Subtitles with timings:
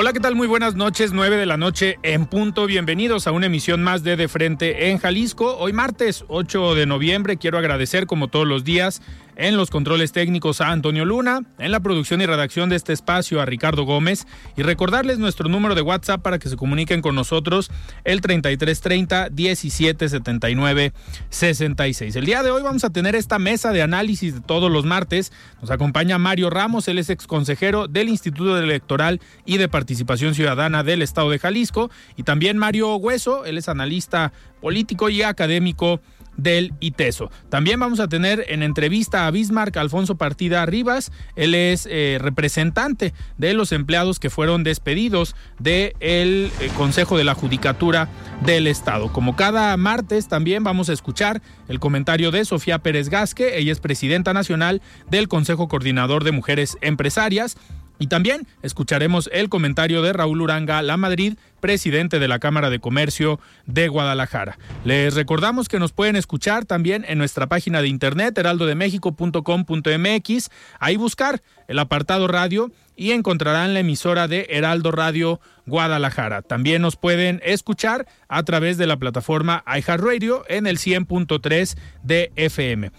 [0.00, 0.34] Hola, ¿qué tal?
[0.34, 2.64] Muy buenas noches, 9 de la noche en punto.
[2.64, 5.58] Bienvenidos a una emisión más de De Frente en Jalisco.
[5.58, 9.02] Hoy martes 8 de noviembre quiero agradecer como todos los días
[9.40, 13.40] en los controles técnicos a Antonio Luna, en la producción y redacción de este espacio
[13.40, 17.70] a Ricardo Gómez y recordarles nuestro número de WhatsApp para que se comuniquen con nosotros
[18.04, 20.92] el 3330 1779
[21.30, 22.16] 66.
[22.16, 25.32] El día de hoy vamos a tener esta mesa de análisis de todos los martes.
[25.62, 30.84] Nos acompaña Mario Ramos, él es ex consejero del Instituto Electoral y de Participación Ciudadana
[30.84, 36.02] del Estado de Jalisco y también Mario Hueso, él es analista político y académico
[36.36, 37.30] del ITESO.
[37.48, 41.12] También vamos a tener en entrevista a Bismarck Alfonso Partida Rivas.
[41.36, 47.34] Él es eh, representante de los empleados que fueron despedidos del eh, Consejo de la
[47.34, 48.08] Judicatura
[48.44, 49.12] del Estado.
[49.12, 53.58] Como cada martes también vamos a escuchar el comentario de Sofía Pérez Gasque.
[53.58, 57.56] Ella es presidenta nacional del Consejo Coordinador de Mujeres Empresarias.
[58.00, 62.80] Y también escucharemos el comentario de Raúl Uranga La Madrid, presidente de la Cámara de
[62.80, 64.56] Comercio de Guadalajara.
[64.84, 70.48] Les recordamos que nos pueden escuchar también en nuestra página de internet heraldodemexico.com.mx,
[70.78, 76.40] ahí buscar el apartado radio y encontrarán la emisora de Heraldo Radio Guadalajara.
[76.40, 82.92] También nos pueden escuchar a través de la plataforma iHeartRadio en el 100.3 de FM.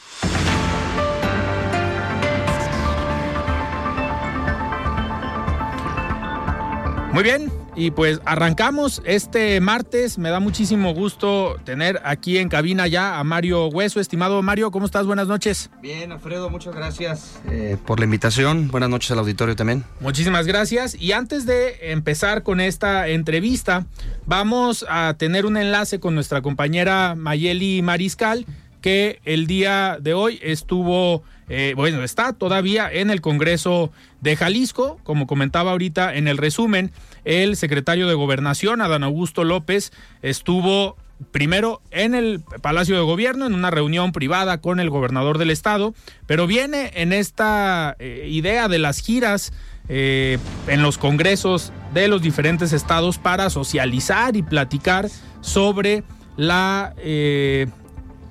[7.14, 10.17] Muy bien, y pues arrancamos este martes.
[10.17, 13.99] Me da muchísimo gusto tener aquí en cabina ya a Mario Hueso.
[13.99, 15.05] Estimado Mario, ¿cómo estás?
[15.05, 15.70] Buenas noches.
[15.82, 18.70] Bien, Alfredo, muchas gracias eh, por la invitación.
[18.70, 19.83] Buenas noches al auditorio también.
[20.00, 20.95] Muchísimas gracias.
[20.95, 23.86] Y antes de empezar con esta entrevista,
[24.26, 28.45] vamos a tener un enlace con nuestra compañera Mayeli Mariscal,
[28.80, 31.23] que el día de hoy estuvo
[31.54, 36.92] eh, bueno, está todavía en el Congreso de Jalisco, como comentaba ahorita en el resumen,
[37.26, 40.95] el secretario de Gobernación, Adán Augusto López, estuvo
[41.32, 45.93] primero en el Palacio de Gobierno, en una reunión privada con el gobernador del estado,
[46.26, 49.54] pero viene en esta eh, idea de las giras
[49.89, 55.09] eh, en los congresos de los diferentes estados para socializar y platicar
[55.42, 56.03] sobre
[56.38, 56.95] la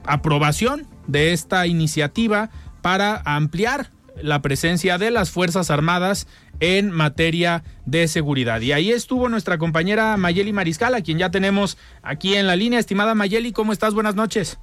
[0.05, 2.51] aprobación de esta iniciativa
[2.83, 3.91] para ampliar
[4.23, 6.27] la presencia de las Fuerzas Armadas
[6.61, 8.61] en materia de seguridad.
[8.61, 12.79] Y ahí estuvo nuestra compañera Mayeli Mariscal, a quien ya tenemos aquí en la línea.
[12.79, 13.95] Estimada Mayeli, ¿cómo estás?
[13.95, 14.59] Buenas noches.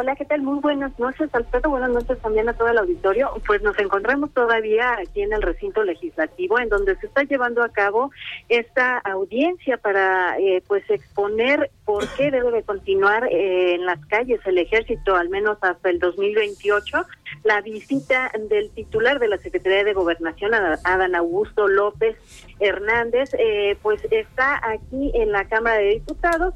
[0.00, 0.42] Hola, ¿qué tal?
[0.42, 1.70] Muy buenas noches, Alfredo.
[1.70, 3.32] Buenas noches también a todo el auditorio.
[3.44, 7.70] Pues nos encontramos todavía aquí en el recinto legislativo, en donde se está llevando a
[7.70, 8.12] cabo
[8.48, 14.38] esta audiencia para, eh, pues, exponer por qué debe de continuar eh, en las calles
[14.44, 17.04] el ejército, al menos hasta el 2028.
[17.42, 22.16] La visita del titular de la Secretaría de Gobernación, Adán Augusto López
[22.60, 26.54] Hernández, eh, pues está aquí en la Cámara de Diputados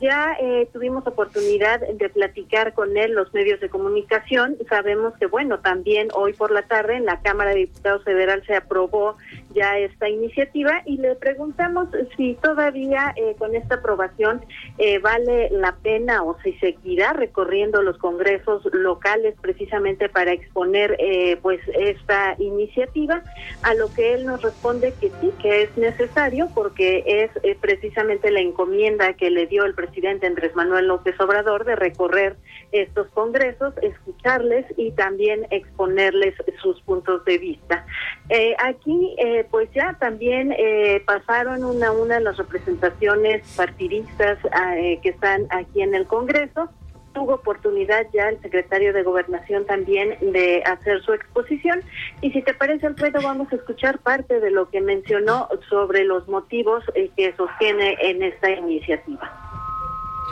[0.00, 4.56] ya eh, tuvimos oportunidad de platicar con él los medios de comunicación.
[4.68, 8.56] Sabemos que, bueno, también hoy por la tarde en la Cámara de Diputados Federal se
[8.56, 9.16] aprobó
[9.54, 14.44] ya esta iniciativa y le preguntamos si todavía eh, con esta aprobación
[14.78, 20.98] eh, vale la pena o si seguirá recorriendo los congresos locales precisamente para exponer
[21.42, 23.22] pues esta iniciativa,
[23.62, 28.40] a lo que él nos responde que sí, que es necesario porque es precisamente la
[28.40, 29.81] encomienda que le dio el presidente
[30.26, 32.36] Andrés Manuel López Obrador de recorrer
[32.72, 37.84] estos congresos, escucharles y también exponerles sus puntos de vista.
[38.28, 44.74] Eh, aquí, eh, pues ya también eh, pasaron una, una de las representaciones partidistas ah,
[45.02, 46.68] que están aquí en el Congreso
[47.12, 51.82] tuvo oportunidad ya el secretario de Gobernación también de hacer su exposición.
[52.22, 56.26] Y si te parece, Alfredo, vamos a escuchar parte de lo que mencionó sobre los
[56.26, 56.82] motivos
[57.14, 59.61] que sostiene en esta iniciativa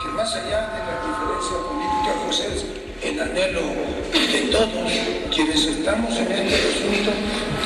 [0.01, 2.65] que más allá de las diferencias políticas, pues es
[3.03, 3.61] el anhelo
[4.11, 4.91] de todos
[5.33, 7.11] quienes estamos en este asunto,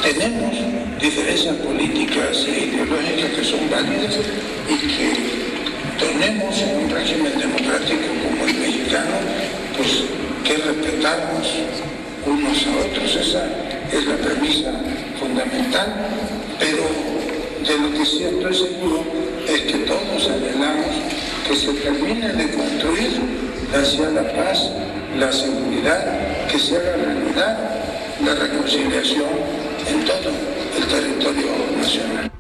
[0.04, 0.56] tenemos
[1.00, 4.16] diferencias políticas e ideológicas que son válidas
[4.68, 5.14] y que
[5.98, 9.16] tenemos en un régimen democrático como el mexicano,
[9.78, 10.04] pues
[10.44, 11.48] que respetarnos
[12.26, 13.48] unos a otros, esa
[13.94, 14.72] es la premisa
[15.20, 15.88] fundamental,
[16.60, 16.84] pero
[17.66, 19.04] de lo que siento es seguro
[19.48, 20.96] es que todos anhelamos
[21.48, 23.12] que se termine de construir
[23.74, 24.72] hacia la paz,
[25.18, 27.58] la seguridad, que se haga realidad
[28.24, 29.30] la reconciliación
[29.88, 30.30] en todo
[30.78, 32.32] el territorio nacional.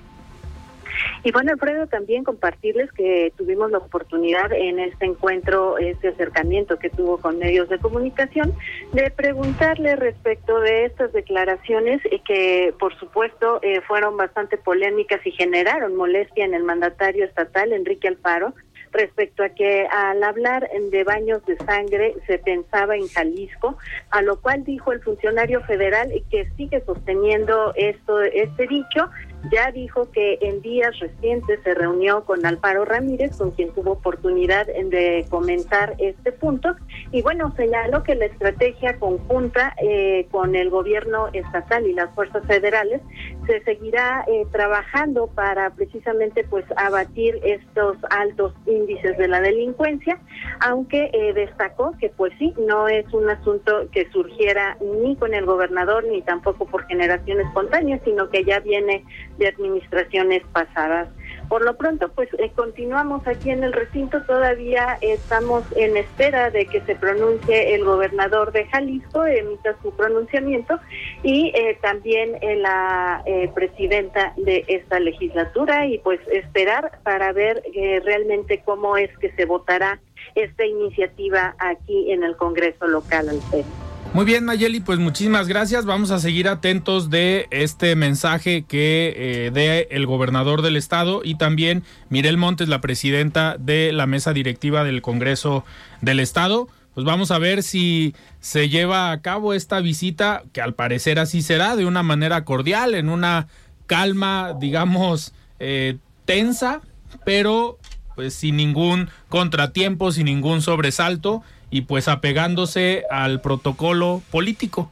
[1.23, 6.91] Y bueno, Alfredo, también compartirles que tuvimos la oportunidad en este encuentro, este acercamiento que
[6.91, 8.53] tuvo con medios de comunicación,
[8.93, 15.31] de preguntarle respecto de estas declaraciones y que, por supuesto, eh, fueron bastante polémicas y
[15.31, 18.53] generaron molestia en el mandatario estatal, Enrique Alfaro,
[18.95, 23.77] respecto a que al hablar de baños de sangre se pensaba en Jalisco,
[24.09, 29.09] a lo cual dijo el funcionario federal que sigue sosteniendo esto este dicho
[29.51, 34.65] ya dijo que en días recientes se reunió con Alfaro Ramírez, con quien tuvo oportunidad
[34.65, 36.75] de comentar este punto,
[37.11, 42.45] y bueno, señaló que la estrategia conjunta eh, con el gobierno estatal y las fuerzas
[42.45, 43.01] federales
[43.45, 50.19] se seguirá eh, trabajando para precisamente pues abatir estos altos índices de la delincuencia,
[50.59, 55.45] aunque eh, destacó que pues sí, no es un asunto que surgiera ni con el
[55.45, 59.03] gobernador ni tampoco por generación espontánea, sino que ya viene
[59.37, 61.09] de administraciones pasadas.
[61.49, 66.65] Por lo pronto, pues eh, continuamos aquí en el recinto, todavía estamos en espera de
[66.65, 70.79] que se pronuncie el gobernador de Jalisco, emita su pronunciamiento,
[71.21, 73.23] y eh, también eh, la
[73.53, 77.61] presidenta de esta legislatura, y pues esperar para ver
[78.03, 79.99] realmente cómo es que se votará
[80.33, 83.84] esta iniciativa aquí en el Congreso local, Alfredo.
[84.15, 85.83] Muy bien, Mayeli, pues muchísimas gracias.
[85.83, 91.35] Vamos a seguir atentos de este mensaje que eh, dé el gobernador del estado y
[91.35, 95.65] también Mirel Montes, la presidenta de la mesa directiva del Congreso
[95.99, 96.69] del estado.
[96.93, 101.41] Pues vamos a ver si se lleva a cabo esta visita, que al parecer así
[101.41, 103.47] será, de una manera cordial, en una
[103.85, 106.79] calma, digamos, eh, tensa,
[107.25, 107.79] pero
[108.15, 114.91] pues sin ningún contratiempo, sin ningún sobresalto y pues apegándose al protocolo político.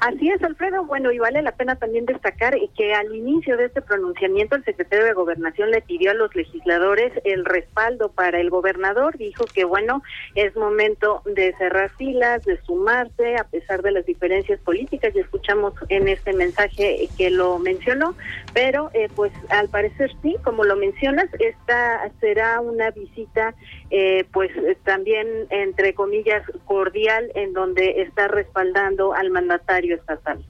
[0.00, 0.86] Así es, Alfredo.
[0.86, 5.04] Bueno, y vale la pena también destacar que al inicio de este pronunciamiento el secretario
[5.04, 9.18] de Gobernación le pidió a los legisladores el respaldo para el gobernador.
[9.18, 10.02] Dijo que, bueno,
[10.34, 15.14] es momento de cerrar filas, de sumarse a pesar de las diferencias políticas.
[15.14, 18.14] Y escuchamos en este mensaje que lo mencionó.
[18.54, 23.54] Pero, eh, pues, al parecer sí, como lo mencionas, esta será una visita,
[23.90, 24.50] eh, pues,
[24.84, 30.44] también, entre comillas, cordial, en donde está respaldando al mandatario estatal.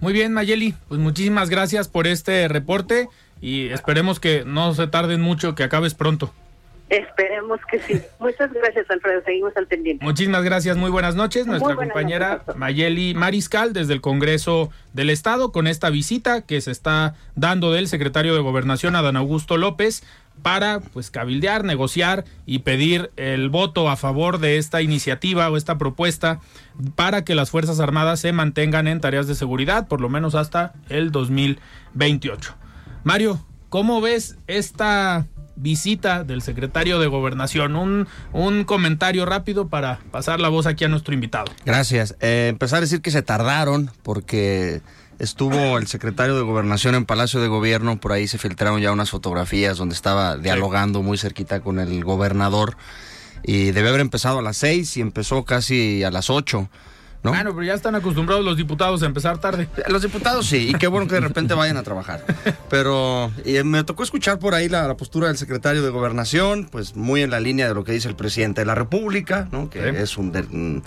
[0.00, 3.08] Muy bien, Mayeli, pues muchísimas gracias por este reporte
[3.40, 6.32] y esperemos que no se tarden mucho, que acabes pronto.
[6.92, 8.02] Esperemos que sí.
[8.18, 9.22] Muchas gracias, Alfredo.
[9.24, 10.04] Seguimos al pendiente.
[10.04, 10.76] Muchísimas gracias.
[10.76, 11.46] Muy buenas noches.
[11.46, 17.14] Nuestra compañera Mayeli Mariscal desde el Congreso del Estado con esta visita que se está
[17.34, 20.04] dando del secretario de Gobernación, Adán Augusto López,
[20.42, 25.78] para pues cabildear, negociar y pedir el voto a favor de esta iniciativa o esta
[25.78, 26.40] propuesta
[26.94, 30.74] para que las Fuerzas Armadas se mantengan en tareas de seguridad por lo menos hasta
[30.90, 32.54] el 2028.
[33.02, 35.26] Mario, ¿cómo ves esta
[35.62, 37.76] visita del secretario de Gobernación?
[37.76, 41.52] Un, un comentario rápido para pasar la voz aquí a nuestro invitado.
[41.64, 42.16] Gracias.
[42.20, 44.82] Eh, empezar a decir que se tardaron porque
[45.18, 49.10] estuvo el secretario de Gobernación en Palacio de Gobierno, por ahí se filtraron ya unas
[49.10, 52.76] fotografías donde estaba dialogando muy cerquita con el gobernador
[53.44, 56.68] y debe haber empezado a las seis y empezó casi a las ocho.
[57.22, 57.30] ¿No?
[57.30, 59.68] Bueno, pero ya están acostumbrados los diputados a empezar tarde.
[59.88, 62.24] Los diputados sí, y qué bueno que de repente vayan a trabajar.
[62.68, 63.30] Pero
[63.64, 67.38] me tocó escuchar por ahí la, postura del secretario de Gobernación, pues muy en la
[67.38, 69.70] línea de lo que dice el presidente de la República, ¿no?
[69.70, 70.82] que es un,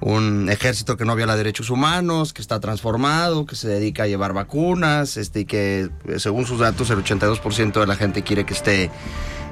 [0.00, 4.32] un, ejército que no viola derechos humanos, que está transformado, que se dedica a llevar
[4.32, 8.90] vacunas, este, y que según sus datos el 82% de la gente quiere que esté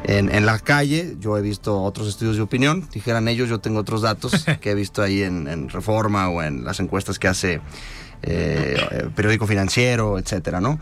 [0.04, 1.16] en, la calle.
[1.20, 4.74] Yo he visto otros estudios de opinión, dijeran ellos, yo tengo otros datos que he
[4.74, 7.60] visto ahí en, Reforma o en las encuestas que hace
[8.22, 10.78] eh, Periódico Financiero, etcétera, ¿no?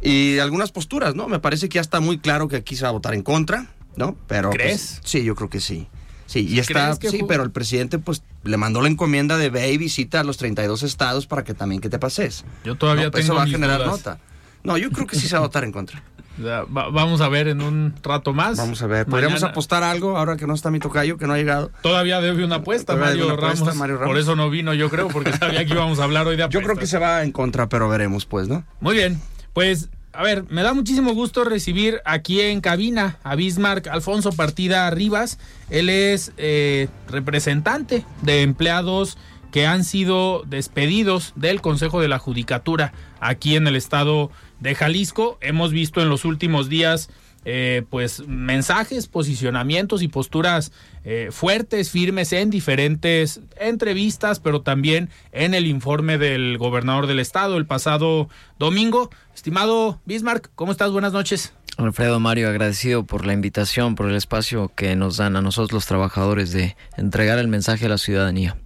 [0.00, 1.28] Y algunas posturas, ¿no?
[1.28, 3.66] Me parece que ya está muy claro que aquí se va a votar en contra,
[3.96, 4.16] ¿no?
[4.26, 5.00] Pero, pues, ¿Crees?
[5.04, 5.88] sí, yo creo que sí.
[6.26, 9.78] Sí, y está, sí, pero el presidente pues le mandó la encomienda de ve y
[9.78, 12.44] visita a los 32 estados para que también que te pases.
[12.64, 14.20] Yo todavía pues, tengo Eso va a generar nota.
[14.62, 16.04] No, yo creo que sí se va a votar en contra
[16.38, 18.56] vamos a ver en un rato más.
[18.56, 19.06] Vamos a ver.
[19.06, 21.70] ¿Podríamos apostar algo ahora que no está mi tocayo, que no ha llegado?
[21.82, 25.72] Todavía debe una apuesta, Mario, Ramos, Por eso no vino, yo creo, porque sabía que
[25.72, 26.62] íbamos a hablar hoy de apuestas.
[26.62, 28.64] Yo creo que se va en contra, pero veremos, pues, ¿no?
[28.80, 29.20] Muy bien.
[29.52, 34.90] Pues a ver, me da muchísimo gusto recibir aquí en cabina a Bismarck Alfonso Partida
[34.90, 35.38] Rivas.
[35.70, 39.18] Él es eh, representante de empleados
[39.52, 44.30] que han sido despedidos del Consejo de la Judicatura aquí en el estado de
[44.76, 45.38] Jalisco.
[45.40, 47.10] Hemos visto en los últimos días
[47.46, 50.72] eh, pues mensajes, posicionamientos y posturas
[51.04, 57.56] eh, fuertes, firmes en diferentes entrevistas, pero también en el informe del gobernador del estado
[57.56, 59.10] el pasado domingo.
[59.34, 60.90] Estimado Bismarck, ¿cómo estás?
[60.90, 61.54] Buenas noches.
[61.78, 65.86] Alfredo Mario, agradecido por la invitación, por el espacio que nos dan a nosotros los
[65.86, 68.58] trabajadores de entregar el mensaje a la ciudadanía.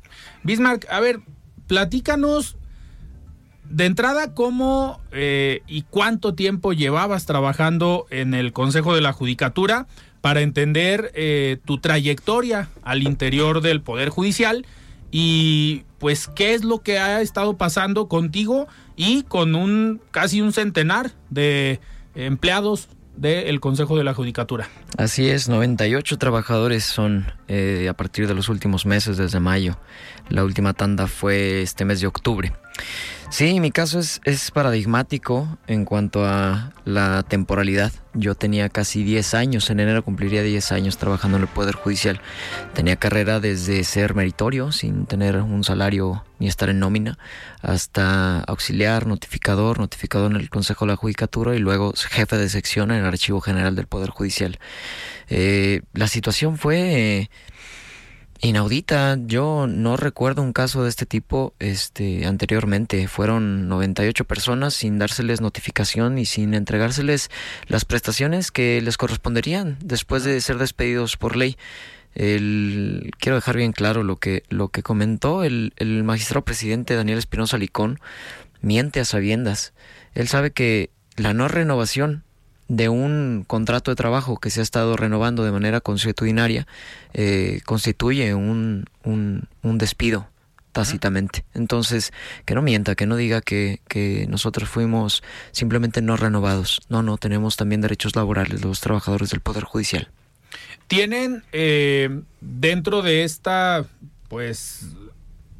[0.43, 1.21] Bismarck, a ver,
[1.69, 2.57] platícanos
[3.69, 9.87] de entrada, ¿cómo eh, y cuánto tiempo llevabas trabajando en el Consejo de la Judicatura
[10.21, 14.67] para entender eh, tu trayectoria al interior del Poder Judicial
[15.11, 18.67] y pues qué es lo que ha estado pasando contigo
[18.97, 21.81] y con un casi un centenar de
[22.15, 24.69] empleados del Consejo de la Judicatura.
[24.97, 29.79] Así es, 98 trabajadores son eh, a partir de los últimos meses, desde mayo.
[30.29, 32.53] La última tanda fue este mes de octubre.
[33.35, 37.91] Sí, mi caso es, es paradigmático en cuanto a la temporalidad.
[38.13, 42.21] Yo tenía casi 10 años, en enero cumpliría 10 años trabajando en el Poder Judicial.
[42.75, 47.19] Tenía carrera desde ser meritorio, sin tener un salario ni estar en nómina,
[47.61, 52.93] hasta auxiliar, notificador, notificador en el Consejo de la Judicatura y luego jefe de sección
[52.93, 54.61] en el Archivo General del Poder Judicial.
[55.29, 57.31] Eh, la situación fue
[58.45, 59.19] inaudita.
[59.27, 63.09] Yo no recuerdo un caso de este tipo este, anteriormente.
[63.09, 67.31] Fueron 98 personas sin dárseles notificación y sin entregárseles
[67.67, 71.57] las prestaciones que les corresponderían después de ser despedidos por ley.
[72.15, 77.59] Quiero dejar bien claro lo que, lo que comentó el, el magistrado presidente Daniel Espinosa
[77.59, 77.99] Licón.
[78.61, 79.73] Miente a sabiendas.
[80.15, 82.25] Él sabe que la no renovación
[82.77, 86.67] de un contrato de trabajo que se ha estado renovando de manera consuetudinaria
[87.13, 90.27] eh, constituye un, un, despido
[90.73, 91.45] tácitamente.
[91.55, 92.13] Entonces,
[92.45, 96.81] que no mienta, que no diga que, que, nosotros fuimos simplemente no renovados.
[96.89, 100.09] No, no, tenemos también derechos laborales los trabajadores del Poder Judicial.
[100.89, 103.85] Tienen eh, dentro de esta,
[104.29, 104.89] pues,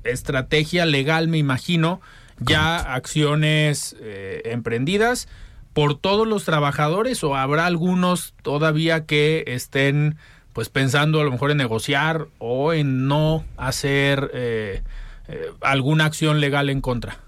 [0.03, 2.01] estrategia legal, me imagino,
[2.41, 5.29] ya acciones eh, emprendidas
[5.75, 10.17] por todos los trabajadores o habrá algunos todavía que estén
[10.55, 14.83] pues pensando a lo mejor en negociar o en no hacer eh,
[15.27, 17.19] eh, alguna acción legal en contra?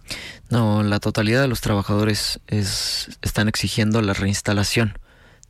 [0.48, 4.96] No, la totalidad de los trabajadores es, están exigiendo la reinstalación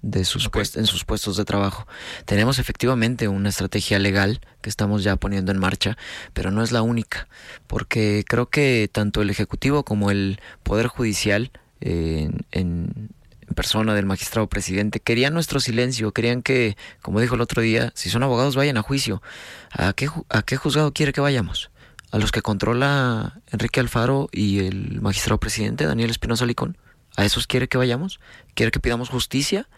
[0.00, 1.86] de sus en sus puestos de trabajo.
[2.24, 5.98] Tenemos efectivamente una estrategia legal que estamos ya poniendo en marcha,
[6.32, 7.28] pero no es la única,
[7.66, 11.50] porque creo que tanto el Ejecutivo como el Poder Judicial
[11.86, 13.10] en,
[13.54, 18.10] persona del magistrado presidente, querían nuestro silencio, querían que, como dijo el otro día, si
[18.10, 19.22] son abogados vayan a juicio.
[19.70, 21.70] ¿A qué, a qué juzgado quiere que vayamos?
[22.10, 26.76] ¿A los que controla Enrique Alfaro y el magistrado presidente Daniel Espinosa Licón?
[27.16, 28.20] ¿A esos quiere que vayamos?
[28.54, 29.68] ¿Quiere que pidamos justicia?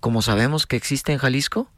[0.00, 1.70] Como sabemos que existe en Jalisco,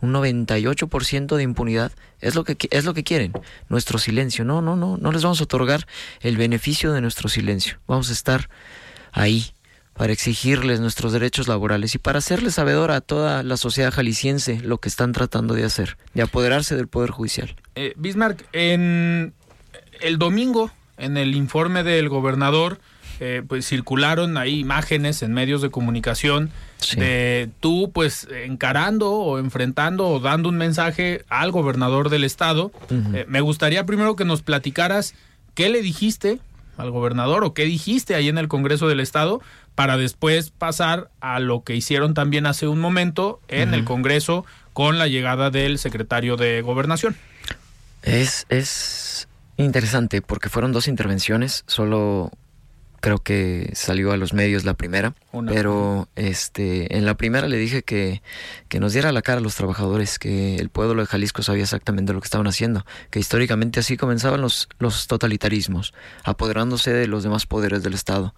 [0.00, 3.32] un 98% de impunidad es lo que es lo que quieren,
[3.68, 4.44] nuestro silencio.
[4.44, 5.86] No, no, no, no les vamos a otorgar
[6.20, 7.78] el beneficio de nuestro silencio.
[7.86, 8.50] Vamos a estar
[9.14, 9.46] ahí
[9.94, 14.78] para exigirles nuestros derechos laborales y para hacerles sabedor a toda la sociedad jalisciense lo
[14.78, 17.54] que están tratando de hacer, de apoderarse del Poder Judicial.
[17.76, 19.32] Eh, Bismarck, en
[20.00, 22.80] el domingo, en el informe del gobernador,
[23.20, 26.50] eh, pues circularon ahí imágenes en medios de comunicación
[26.96, 32.72] de tú pues encarando o enfrentando o dando un mensaje al gobernador del estado.
[32.90, 35.14] Eh, me gustaría primero que nos platicaras
[35.54, 36.40] qué le dijiste
[36.76, 39.40] al gobernador o qué dijiste ahí en el Congreso del Estado
[39.74, 44.98] para después pasar a lo que hicieron también hace un momento en el Congreso con
[44.98, 47.16] la llegada del secretario de Gobernación.
[48.02, 52.30] Es, es interesante porque fueron dos intervenciones, solo
[53.04, 55.12] creo que salió a los medios la primera,
[55.46, 58.22] pero este en la primera le dije que,
[58.70, 62.14] que, nos diera la cara a los trabajadores, que el pueblo de Jalisco sabía exactamente
[62.14, 65.92] lo que estaban haciendo, que históricamente así comenzaban los, los totalitarismos,
[66.22, 68.34] apoderándose de los demás poderes del Estado.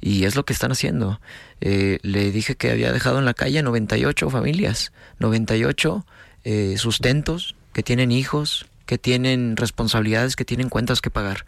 [0.00, 1.20] Y es lo que están haciendo.
[1.60, 6.06] Eh, le dije que había dejado en la calle 98 familias, 98
[6.44, 11.46] eh, sustentos, que tienen hijos, que tienen responsabilidades, que tienen cuentas que pagar.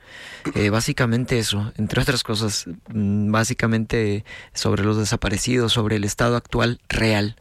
[0.55, 4.25] Eh, básicamente eso, entre otras cosas, mm, básicamente
[4.55, 7.37] sobre los desaparecidos, sobre el estado actual real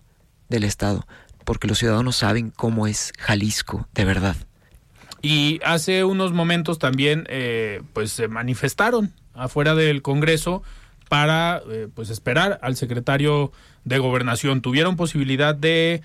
[0.49, 1.07] del estado,
[1.45, 4.35] porque los ciudadanos saben cómo es Jalisco de verdad.
[5.21, 10.61] Y hace unos momentos también, eh, pues se manifestaron afuera del Congreso
[11.09, 13.51] para, eh, pues esperar al secretario
[13.85, 14.61] de Gobernación.
[14.61, 16.01] ¿Tuvieron posibilidad de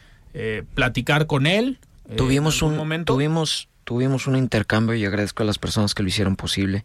[0.74, 1.80] platicar con él?
[2.16, 3.12] Tuvimos un, momento?
[3.14, 6.84] tuvimos tuvimos un intercambio y agradezco a las personas que lo hicieron posible,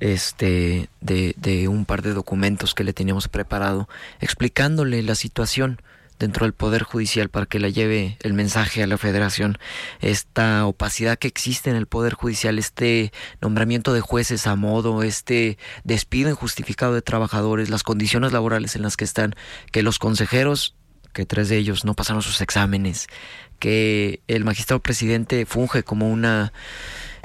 [0.00, 3.88] este, de, de un par de documentos que le teníamos preparado,
[4.20, 5.80] explicándole la situación
[6.18, 9.56] dentro del Poder Judicial para que le lleve el mensaje a la Federación,
[10.02, 15.56] esta opacidad que existe en el Poder Judicial, este nombramiento de jueces a modo, este
[15.84, 19.34] despido injustificado de trabajadores, las condiciones laborales en las que están,
[19.70, 20.76] que los consejeros,
[21.14, 23.06] que tres de ellos no pasaron sus exámenes,
[23.62, 26.52] que el magistrado presidente funge como una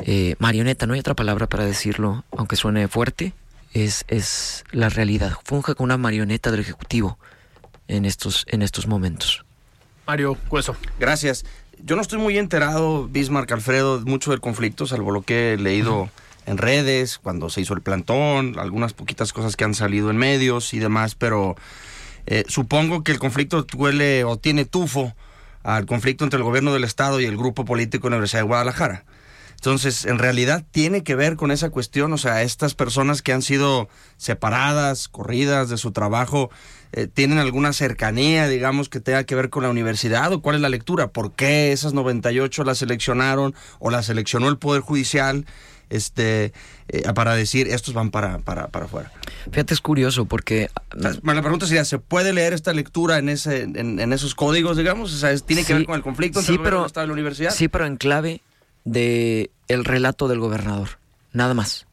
[0.06, 3.34] eh, marioneta, no hay otra palabra para decirlo, aunque suene fuerte,
[3.74, 7.17] es, es la realidad, funge como una marioneta del Ejecutivo
[7.88, 9.46] en estos, en estos momentos.
[10.06, 10.75] Mario Cueso.
[11.00, 11.44] Gracias.
[11.84, 16.12] Yo no estoy muy enterado, Bismarck Alfredo, mucho del conflicto, salvo lo que he leído
[16.46, 20.75] en redes, cuando se hizo el plantón, algunas poquitas cosas que han salido en medios
[20.75, 21.56] y demás, pero
[22.27, 25.15] eh, supongo que el conflicto huele o tiene tufo
[25.64, 28.48] al conflicto entre el gobierno del Estado y el grupo político de la Universidad de
[28.48, 29.06] Guadalajara.
[29.56, 33.42] Entonces, en realidad tiene que ver con esa cuestión, o sea, estas personas que han
[33.42, 36.52] sido separadas, corridas de su trabajo,
[36.92, 40.62] eh, tienen alguna cercanía, digamos, que tenga que ver con la universidad o cuál es
[40.62, 45.46] la lectura, por qué esas 98 las seleccionaron o las seleccionó el Poder Judicial
[45.89, 46.53] este
[46.88, 49.12] eh, para decir estos van para, para, para afuera.
[49.51, 50.70] Fíjate, es curioso porque...
[50.96, 55.13] La pregunta sería, ¿se puede leer esta lectura en, ese, en, esos códigos, digamos?
[55.13, 57.51] O sea, ¿tiene que ver con el conflicto entre sí, pero, el y la universidad?
[57.51, 58.41] Sí, pero en clave
[58.84, 61.00] de el relato del gobernador,
[61.34, 61.88] nada más.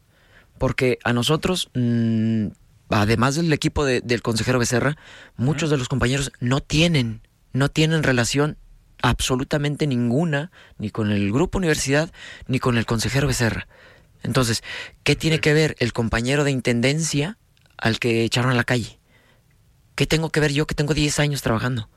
[0.57, 1.69] Porque a nosotros...
[1.73, 2.47] Mmm,
[2.89, 4.97] además del equipo del consejero Becerra,
[5.37, 7.21] muchos de los compañeros no tienen,
[7.53, 8.57] no tienen relación
[9.01, 12.11] absolutamente ninguna ni con el grupo universidad
[12.47, 13.67] ni con el consejero Becerra.
[14.25, 14.63] Entonces,
[15.03, 17.37] ¿qué tiene que ver el compañero de intendencia
[17.77, 18.99] al que echaron a la calle?
[19.95, 21.89] ¿Qué tengo que ver yo que tengo 10 años trabajando?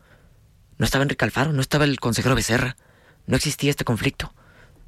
[0.77, 2.77] No estaba Enrique Alfaro, no estaba el consejero Becerra,
[3.27, 4.33] no existía este conflicto.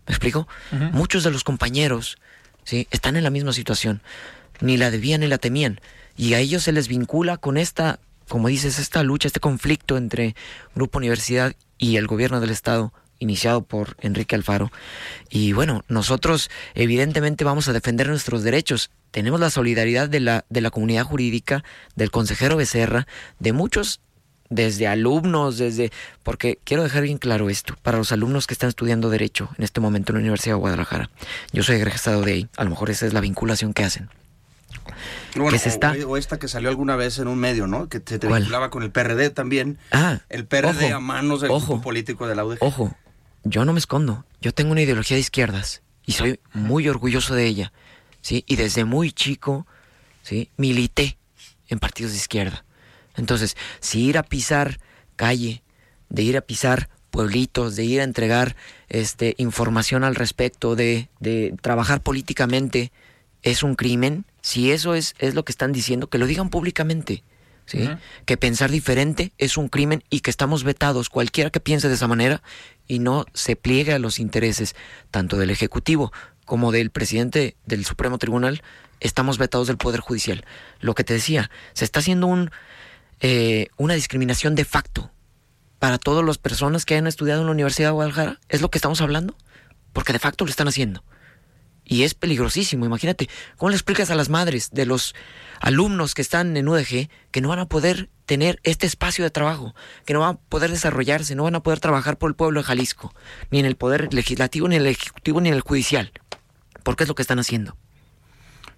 [0.06, 0.46] ¿Me explico?
[0.92, 2.18] Muchos de los compañeros
[2.64, 2.86] ¿sí?
[2.90, 4.02] están en la misma situación
[4.60, 5.80] ni la debían ni la temían.
[6.16, 10.34] Y a ellos se les vincula con esta, como dices, esta lucha, este conflicto entre
[10.74, 14.72] Grupo Universidad y el gobierno del Estado iniciado por Enrique Alfaro.
[15.28, 18.90] Y bueno, nosotros evidentemente vamos a defender nuestros derechos.
[19.12, 21.62] Tenemos la solidaridad de la, de la comunidad jurídica,
[21.94, 23.06] del consejero Becerra,
[23.38, 24.00] de muchos
[24.48, 25.92] desde alumnos, desde...
[26.24, 29.80] Porque quiero dejar bien claro esto, para los alumnos que están estudiando Derecho en este
[29.80, 31.10] momento en la Universidad de Guadalajara.
[31.52, 34.10] Yo soy egresado de ahí, a lo mejor esa es la vinculación que hacen
[35.64, 35.94] está...
[36.06, 37.88] o, esta que salió alguna vez en un medio, ¿no?
[37.88, 39.78] Que se te vinculaba con el PRD también.
[39.92, 42.58] Ah, el PRD a manos del grupo político de la UDG.
[42.60, 42.94] Ojo,
[43.44, 44.24] yo no me escondo.
[44.40, 47.72] Yo tengo una ideología de izquierdas y soy muy orgulloso de ella,
[48.20, 48.44] ¿sí?
[48.46, 49.66] Y desde muy chico,
[50.22, 50.50] ¿sí?
[50.56, 51.18] Milité
[51.68, 52.64] en partidos de izquierda.
[53.16, 54.80] Entonces, si ir a pisar
[55.16, 55.62] calle,
[56.08, 58.56] de ir a pisar pueblitos, de ir a entregar
[58.88, 62.92] este, información al respecto, de, de trabajar políticamente,
[63.42, 67.24] es un crimen, si eso es, es lo que están diciendo, que lo digan públicamente.
[67.70, 67.88] ¿Sí?
[68.26, 72.08] Que pensar diferente es un crimen y que estamos vetados, cualquiera que piense de esa
[72.08, 72.42] manera
[72.88, 74.74] y no se pliegue a los intereses
[75.10, 76.12] tanto del Ejecutivo
[76.44, 78.62] como del presidente del Supremo Tribunal,
[78.98, 80.44] estamos vetados del Poder Judicial.
[80.80, 82.50] Lo que te decía, se está haciendo un,
[83.20, 85.12] eh, una discriminación de facto
[85.78, 88.40] para todas las personas que hayan estudiado en la Universidad de Guadalajara.
[88.48, 89.36] ¿Es lo que estamos hablando?
[89.92, 91.04] Porque de facto lo están haciendo.
[91.84, 95.14] Y es peligrosísimo, imagínate, ¿cómo le explicas a las madres de los
[95.60, 99.74] alumnos que están en UDG que no van a poder tener este espacio de trabajo,
[100.04, 102.64] que no van a poder desarrollarse, no van a poder trabajar por el pueblo de
[102.64, 103.14] Jalisco,
[103.50, 106.12] ni en el poder legislativo, ni en el ejecutivo, ni en el judicial?
[106.82, 107.76] ¿Por qué es lo que están haciendo?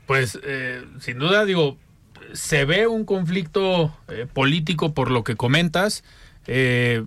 [0.06, 1.78] Pues eh, sin duda, digo,
[2.32, 6.02] se ve un conflicto eh, político por lo que comentas.
[6.46, 7.04] Eh,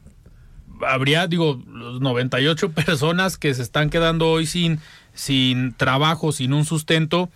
[0.88, 4.80] habría, digo, los 98 personas que se están quedando hoy sin
[5.16, 7.32] sin trabajo, sin un sustento,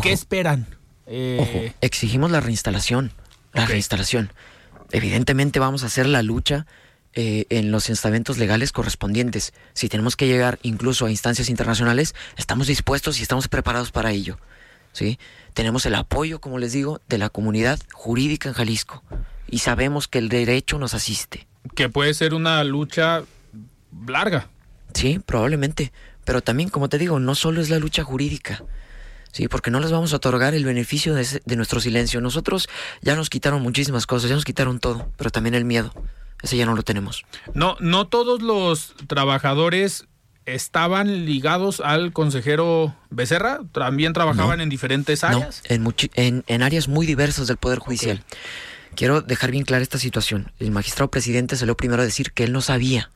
[0.00, 0.66] ¿qué esperan?
[1.06, 3.12] Eh, exigimos la reinstalación,
[3.52, 4.32] la reinstalación.
[4.92, 6.66] Evidentemente vamos a hacer la lucha
[7.14, 9.52] eh, en los estamentos legales correspondientes.
[9.72, 14.38] Si tenemos que llegar incluso a instancias internacionales, estamos dispuestos y estamos preparados para ello.
[14.92, 15.18] ¿sí?
[15.54, 19.02] Tenemos el apoyo, como les digo, de la comunidad jurídica en Jalisco
[19.48, 21.46] y sabemos que el derecho nos asiste.
[21.74, 23.22] Que puede ser una lucha
[24.06, 24.48] larga.
[24.94, 25.92] Sí, probablemente.
[26.24, 28.64] Pero también, como te digo, no solo es la lucha jurídica.
[29.36, 32.22] Sí, porque no les vamos a otorgar el beneficio de, nuestro silencio.
[32.22, 32.70] Nosotros
[33.02, 35.92] ya nos quitaron muchísimas cosas, ya nos quitaron todo, pero también el miedo.
[36.42, 37.26] Ese ya no lo tenemos.
[37.52, 40.06] No, no todos los trabajadores
[40.46, 45.62] estaban ligados al consejero Becerra, también trabajaban en diferentes áreas.
[45.68, 48.24] No, en, en, áreas muy diversas del Poder Judicial.
[48.94, 50.50] Quiero dejar bien clara esta situación.
[50.58, 53.10] El magistrado presidente salió primero a decir que él no sabía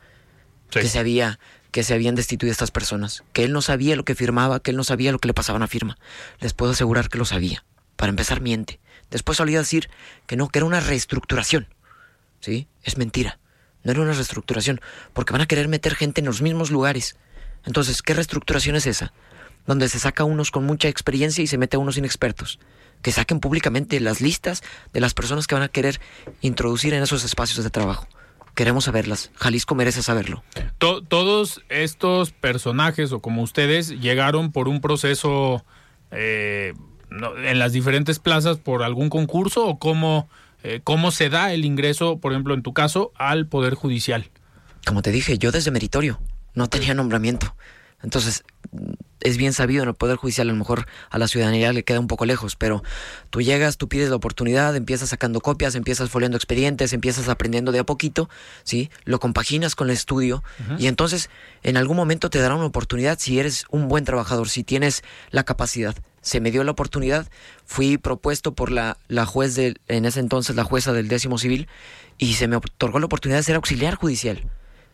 [0.71, 1.39] que se había
[1.71, 4.77] que se habían destituido estas personas, que él no sabía lo que firmaba, que él
[4.77, 5.99] no sabía lo que le pasaba a firma.
[6.41, 7.65] Les puedo asegurar que lo sabía.
[7.97, 8.81] Para empezar, miente.
[9.11, 9.91] Después solía decir
[10.27, 11.69] que no, que era una reestructuración.
[12.41, 12.69] ¿Sí?
[12.83, 13.39] Es mentira.
[13.83, 14.81] No era una reestructuración,
[15.13, 17.17] porque van a querer meter gente en los mismos lugares.
[17.65, 19.13] Entonces, ¿qué reestructuración es esa?
[19.67, 22.59] Donde se saca a unos con mucha experiencia y se mete a unos inexpertos.
[23.03, 26.01] Que saquen públicamente las listas de las personas que van a querer
[26.41, 28.09] introducir en esos espacios de trabajo.
[28.61, 29.31] Queremos saberlas.
[29.37, 30.45] Jalisco merece saberlo.
[30.77, 35.65] todos estos personajes, o como ustedes, llegaron por un proceso
[36.11, 36.75] eh,
[37.11, 40.29] en las diferentes plazas por algún concurso o cómo,
[40.63, 44.29] eh, cómo se da el ingreso, por ejemplo, en tu caso, al Poder Judicial.
[44.85, 46.21] Como te dije, yo desde meritorio,
[46.53, 47.57] no tenía nombramiento.
[48.03, 48.45] Entonces,
[49.21, 52.01] es bien sabido en el Poder Judicial, a lo mejor a la ciudadanía le queda
[52.01, 52.83] un poco lejos, pero
[53.29, 57.81] tú llegas, tú pides la oportunidad, empiezas sacando copias, empiezas foliando expedientes, empiezas aprendiendo de
[57.81, 58.31] a poquito,
[58.63, 58.91] ¿sí?
[59.05, 60.43] Lo compaginas con el estudio
[60.79, 61.29] y entonces
[61.63, 65.45] en algún momento te dará una oportunidad si eres un buen trabajador, si tienes la
[65.45, 65.95] capacidad.
[66.23, 67.29] Se me dio la oportunidad,
[67.65, 71.67] fui propuesto por la, la juez de, en ese entonces la jueza del décimo civil,
[72.19, 74.45] y se me otorgó la oportunidad de ser auxiliar judicial.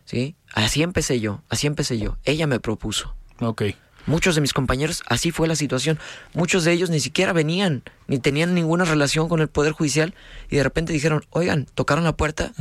[0.06, 0.36] ¿Sí?
[0.54, 2.16] Así empecé yo, así empecé yo.
[2.24, 3.14] Ella me propuso.
[3.40, 3.62] Ok.
[4.06, 5.98] Muchos de mis compañeros, así fue la situación.
[6.32, 10.14] Muchos de ellos ni siquiera venían, ni tenían ninguna relación con el Poder Judicial
[10.48, 12.52] y de repente dijeron, oigan, tocaron la puerta,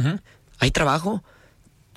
[0.58, 1.24] hay trabajo,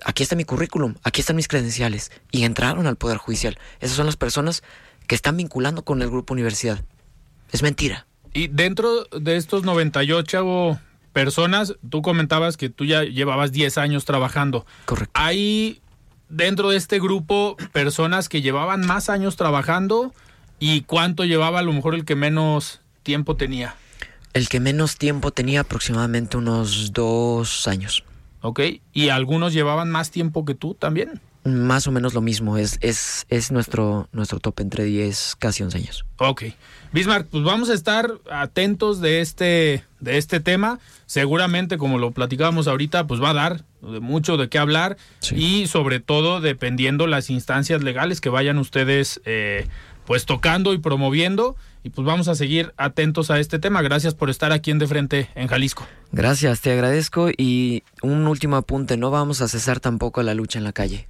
[0.05, 3.59] aquí está mi currículum, aquí están mis credenciales y entraron al Poder Judicial.
[3.81, 4.63] Esas son las personas
[5.07, 6.85] que están vinculando con el Grupo Universidad.
[7.51, 8.07] Es mentira.
[8.35, 10.79] Y dentro de estos 98
[11.19, 14.65] personas, tú comentabas que tú ya llevabas 10 años trabajando.
[14.85, 15.11] Correcto.
[15.15, 15.81] Hay
[16.29, 20.15] dentro de este grupo personas que llevaban más años trabajando
[20.61, 23.75] y cuánto llevaba a lo mejor el que menos tiempo tenía.
[24.33, 28.05] El que menos tiempo tenía aproximadamente unos dos años.
[28.41, 28.61] Ok,
[28.93, 31.21] y algunos llevaban más tiempo que tú también.
[31.45, 35.79] Más o menos lo mismo, es, es, es nuestro, nuestro top entre 10, casi 11
[35.79, 36.05] años.
[36.19, 36.45] Ok.
[36.93, 40.79] Bismarck, pues vamos a estar atentos de este, de este tema.
[41.07, 44.97] Seguramente, como lo platicábamos ahorita, pues va a dar mucho de qué hablar
[45.31, 49.67] y sobre todo dependiendo las instancias legales que vayan ustedes eh,
[50.07, 51.57] pues tocando y promoviendo.
[51.85, 53.83] Y pues vamos a seguir atentos a este tema.
[53.83, 55.87] Gracias por estar aquí en De Frente en Jalisco.
[56.11, 57.31] Gracias, te agradezco.
[57.31, 61.07] Y un último apunte, no vamos a cesar tampoco la lucha en la calle.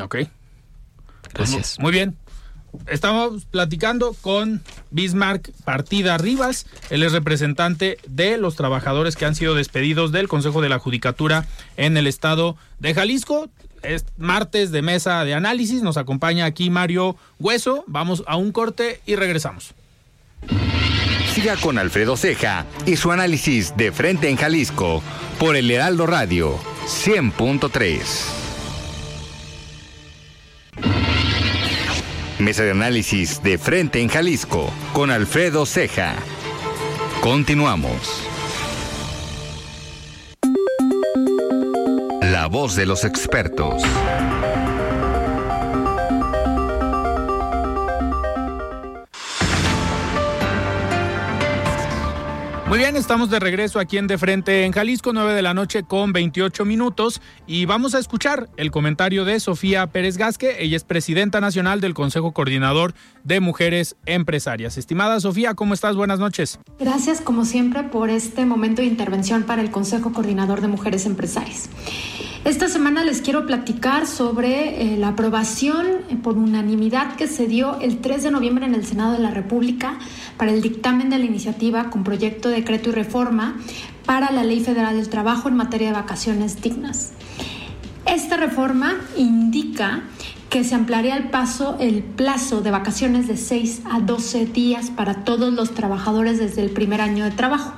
[0.00, 0.16] Ok.
[1.32, 1.78] Gracias.
[1.78, 2.16] muy bien.
[2.86, 6.66] Estamos platicando con Bismarck Partida Rivas.
[6.90, 11.46] Él es representante de los trabajadores que han sido despedidos del Consejo de la Judicatura
[11.76, 13.48] en el estado de Jalisco.
[13.82, 15.82] Es martes de mesa de análisis.
[15.82, 17.84] Nos acompaña aquí Mario Hueso.
[17.86, 19.74] Vamos a un corte y regresamos.
[21.34, 25.02] Siga con Alfredo Ceja y su análisis de frente en Jalisco
[25.38, 28.39] por el Heraldo Radio 100.3.
[32.40, 36.14] Mesa de análisis de frente en Jalisco con Alfredo Ceja.
[37.20, 38.26] Continuamos.
[42.22, 43.82] La voz de los expertos.
[52.70, 55.82] Muy bien, estamos de regreso aquí en De Frente en Jalisco, 9 de la noche
[55.82, 60.54] con 28 minutos y vamos a escuchar el comentario de Sofía Pérez Gasque.
[60.60, 64.78] Ella es presidenta nacional del Consejo Coordinador de Mujeres Empresarias.
[64.78, 65.96] Estimada Sofía, ¿cómo estás?
[65.96, 66.60] Buenas noches.
[66.78, 71.68] Gracias, como siempre, por este momento de intervención para el Consejo Coordinador de Mujeres Empresarias.
[72.42, 77.78] Esta semana les quiero platicar sobre eh, la aprobación eh, por unanimidad que se dio
[77.80, 79.98] el 3 de noviembre en el Senado de la República
[80.40, 83.58] para el dictamen de la iniciativa con proyecto de decreto y reforma
[84.06, 87.12] para la Ley Federal del Trabajo en materia de vacaciones dignas.
[88.06, 90.04] Esta reforma indica
[90.48, 95.24] que se ampliaría el, paso, el plazo de vacaciones de 6 a 12 días para
[95.24, 97.74] todos los trabajadores desde el primer año de trabajo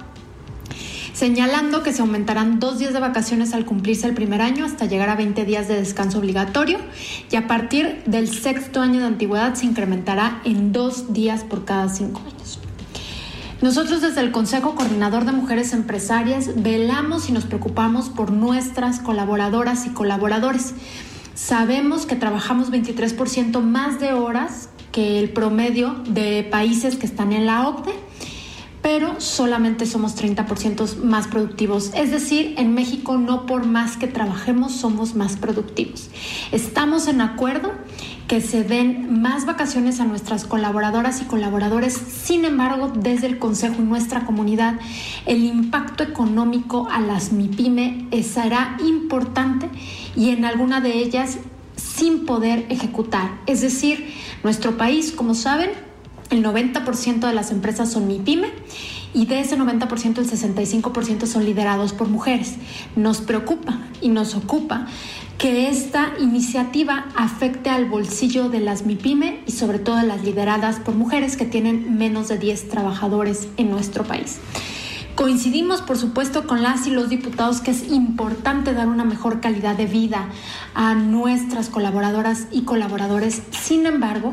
[1.23, 5.09] señalando que se aumentarán dos días de vacaciones al cumplirse el primer año hasta llegar
[5.09, 6.81] a 20 días de descanso obligatorio
[7.31, 11.89] y a partir del sexto año de antigüedad se incrementará en dos días por cada
[11.89, 12.59] cinco años.
[13.61, 19.87] Nosotros desde el Consejo Coordinador de Mujeres Empresarias velamos y nos preocupamos por nuestras colaboradoras
[19.87, 20.75] y colaboradores.
[21.37, 27.47] Sabemos que trabajamos 23% más de horas que el promedio de países que están en
[27.47, 28.12] la OCDE
[28.83, 31.93] pero solamente somos 30% más productivos.
[31.95, 36.11] Es decir, en México no por más que trabajemos somos más productivos.
[36.51, 37.73] Estamos en acuerdo
[38.27, 41.95] que se den más vacaciones a nuestras colaboradoras y colaboradores.
[41.95, 44.81] Sin embargo, desde el Consejo y nuestra comunidad,
[45.27, 49.69] el impacto económico a las MIPYME será importante
[50.17, 51.39] y en alguna de ellas
[51.77, 53.39] sin poder ejecutar.
[53.47, 55.71] Es decir, nuestro país, como saben,
[56.33, 58.49] el 90% de las empresas son MIPYME
[59.15, 62.55] y de ese 90% el 65% son liderados por mujeres.
[62.97, 64.87] Nos preocupa y nos ocupa
[65.37, 70.81] que esta iniciativa afecte al bolsillo de las MIPYME y sobre todo de las lideradas
[70.81, 74.39] por mujeres que tienen menos de 10 trabajadores en nuestro país.
[75.15, 79.77] Coincidimos, por supuesto, con las y los diputados que es importante dar una mejor calidad
[79.77, 80.31] de vida
[80.75, 83.43] a nuestras colaboradoras y colaboradores.
[83.51, 84.33] Sin embargo,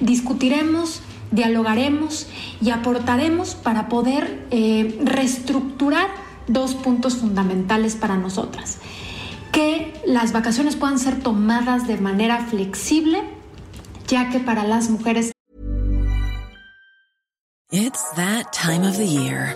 [0.00, 2.26] discutiremos, dialogaremos
[2.60, 6.08] y aportaremos para poder eh, reestructurar
[6.46, 8.78] dos puntos fundamentales para nosotras.
[9.52, 13.22] Que las vacaciones puedan ser tomadas de manera flexible,
[14.06, 15.32] ya que para las mujeres...
[17.70, 19.54] It's that time of the year.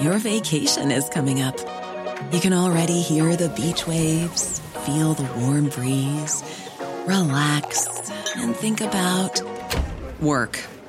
[0.00, 1.54] Your vacation is coming up.
[2.32, 6.42] You can already hear the beach waves, feel the warm breeze,
[7.06, 7.86] relax,
[8.36, 9.40] and think about
[10.20, 10.58] work.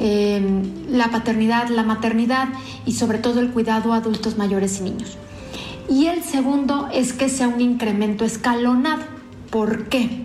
[0.00, 0.42] eh,
[0.88, 2.48] la paternidad, la maternidad
[2.86, 5.18] y sobre todo el cuidado a adultos mayores y niños.
[5.90, 9.02] Y el segundo es que sea un incremento escalonado.
[9.50, 10.22] ¿Por qué?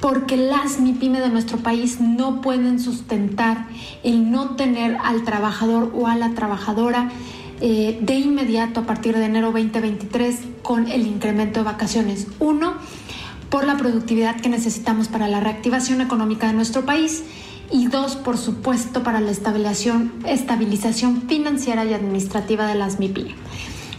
[0.00, 3.66] Porque las MIPYME de nuestro país no pueden sustentar
[4.04, 7.10] el no tener al trabajador o a la trabajadora
[7.60, 12.28] eh, de inmediato a partir de enero 2023 con el incremento de vacaciones.
[12.38, 12.74] Uno,
[13.48, 17.24] por la productividad que necesitamos para la reactivación económica de nuestro país
[17.70, 23.34] y dos, por supuesto, para la estabilización, financiera y administrativa de las MIPYME.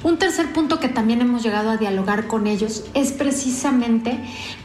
[0.05, 4.19] Un tercer punto que también hemos llegado a dialogar con ellos es precisamente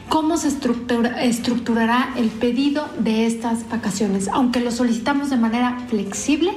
[0.07, 4.27] cómo se estructura, estructurará el pedido de estas vacaciones.
[4.27, 6.51] Aunque lo solicitamos de manera flexible,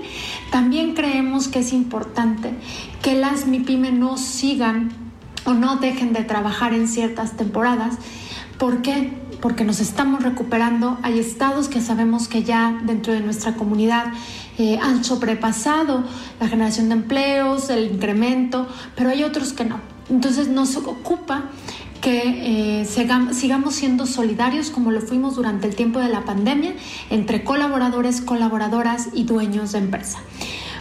[0.51, 2.51] también creemos que es importante
[3.01, 4.93] que las MIPYME no sigan
[5.47, 7.95] o no dejen de trabajar en ciertas temporadas.
[8.59, 9.13] ¿Por qué?
[9.45, 10.97] Porque nos estamos recuperando.
[11.03, 14.07] Hay estados que sabemos que ya dentro de nuestra comunidad
[14.57, 16.03] eh, han sobrepasado
[16.41, 19.81] la generación de empleos, el incremento, pero hay otros que no.
[20.09, 21.51] Entonces nos ocupa
[22.01, 26.73] que eh, sigamos siendo solidarios como lo fuimos durante el tiempo de la pandemia
[27.11, 30.21] entre colaboradores, colaboradoras y dueños de empresa.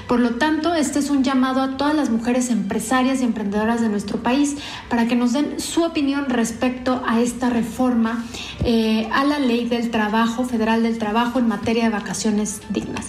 [0.07, 3.89] Por lo tanto, este es un llamado a todas las mujeres empresarias y emprendedoras de
[3.89, 4.57] nuestro país
[4.89, 8.23] para que nos den su opinión respecto a esta reforma
[8.63, 13.07] eh, a la ley del trabajo, federal del trabajo en materia de vacaciones dignas.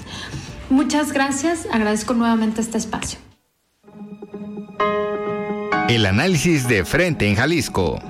[0.70, 3.18] Muchas gracias, agradezco nuevamente este espacio.
[5.88, 8.00] El análisis de frente en Jalisco.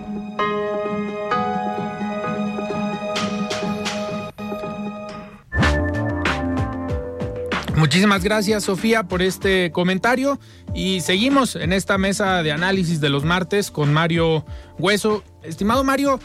[7.84, 10.40] Muchísimas gracias Sofía por este comentario
[10.74, 14.46] y seguimos en esta mesa de análisis de los martes con Mario
[14.78, 15.22] Hueso.
[15.42, 16.18] Estimado Mario,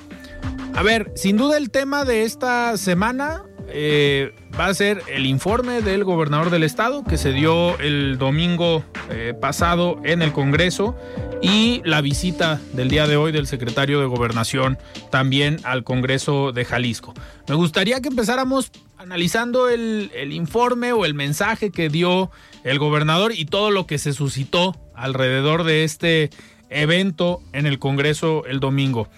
[0.74, 5.82] a ver, sin duda el tema de esta semana eh, va a ser el informe
[5.82, 10.96] del gobernador del estado que se dio el domingo eh, pasado en el Congreso
[11.42, 14.78] y la visita del día de hoy del secretario de Gobernación
[15.12, 17.14] también al Congreso de Jalisco.
[17.50, 22.30] Me gustaría que empezáramos analizando el, el informe o el mensaje que dio
[22.64, 26.30] el gobernador y todo lo que se suscitó alrededor de este
[26.70, 29.10] evento en el Congreso el domingo.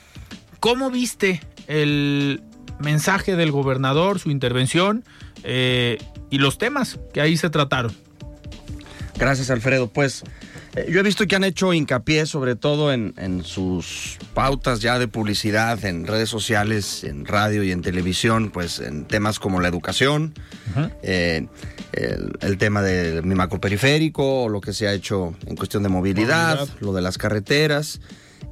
[0.62, 2.41] ¿Cómo viste el,
[2.82, 5.04] mensaje del gobernador, su intervención
[5.44, 5.98] eh,
[6.30, 7.94] y los temas que ahí se trataron.
[9.17, 9.88] Gracias, Alfredo.
[9.88, 10.24] Pues
[10.88, 15.84] yo he visto que han hecho hincapié sobre todo en, sus pautas ya de publicidad
[15.84, 20.34] en redes sociales, en radio y en televisión, pues en temas como la educación,
[21.03, 21.47] eh,
[21.91, 26.67] el, tema del mi macroperiférico, o lo que se ha hecho en cuestión de movilidad,
[26.79, 27.99] lo de las carreteras.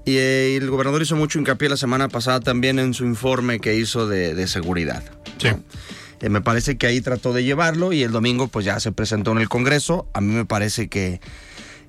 [0.05, 3.75] Eh, y el gobernador hizo mucho hincapié la semana pasada también en su informe que
[3.75, 5.03] hizo de, seguridad.
[6.21, 9.31] Eh, me parece que ahí trató de llevarlo y el domingo pues ya se presentó
[9.31, 10.07] en el Congreso.
[10.13, 11.21] A mí me parece que,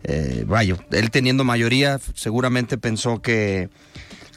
[0.04, 3.68] eh, vaya, él teniendo mayoría seguramente pensó que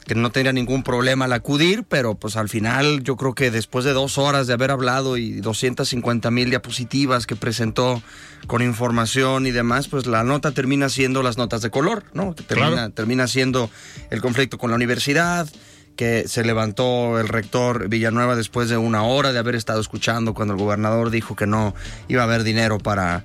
[0.06, 3.84] que no tenía ningún problema al acudir, pero pues al final yo creo que después
[3.84, 8.02] de dos horas de haber hablado y 250 mil diapositivas que presentó
[8.46, 12.34] con información y demás, pues la nota termina siendo las notas de color, ¿no?
[12.34, 13.70] Termina, termina siendo
[14.10, 15.48] el conflicto con la universidad,
[15.96, 20.52] que se levantó el rector Villanueva después de una hora de haber estado escuchando cuando
[20.54, 21.74] el gobernador dijo que no
[22.08, 23.24] iba a haber dinero para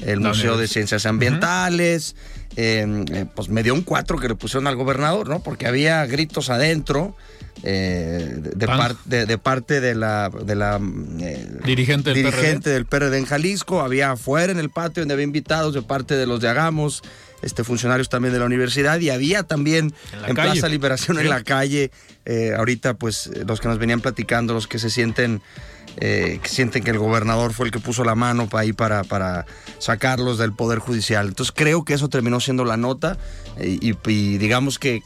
[0.00, 2.14] el Museo de Ciencias Ambientales.
[2.56, 5.42] Em, eh, pues me dio un cuatro que le pusieron al gobernador, ¿no?
[5.42, 7.16] Porque había gritos adentro.
[7.64, 8.52] Eh, de,
[9.26, 10.80] de, parte de la, de la
[11.20, 15.24] eh, dirigente, del, dirigente del PRD en Jalisco, había afuera en el patio donde había
[15.24, 17.02] invitados de parte de los de Hagamos,
[17.42, 19.92] este, funcionarios también de la universidad y había también
[20.24, 21.90] en, Plaza Liberación en la calle,
[22.56, 25.42] ahorita pues los que nos venían platicando, los que se sienten
[25.96, 29.04] eh, que sienten que el gobernador fue el que puso la mano para ahí para,
[29.04, 29.46] para
[29.78, 31.26] sacarlos del Poder Judicial.
[31.28, 33.18] Entonces creo que eso terminó siendo la nota
[33.60, 33.92] y,
[34.38, 35.02] digamos que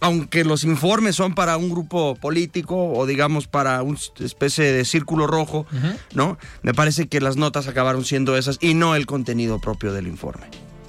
[0.00, 5.28] aunque los informes son para un grupo político o digamos para una especie de círculo
[5.28, 5.64] rojo,
[6.12, 6.38] ¿no?
[6.62, 10.46] Me parece que las notas acabaron siendo esas y no el contenido propio del informe.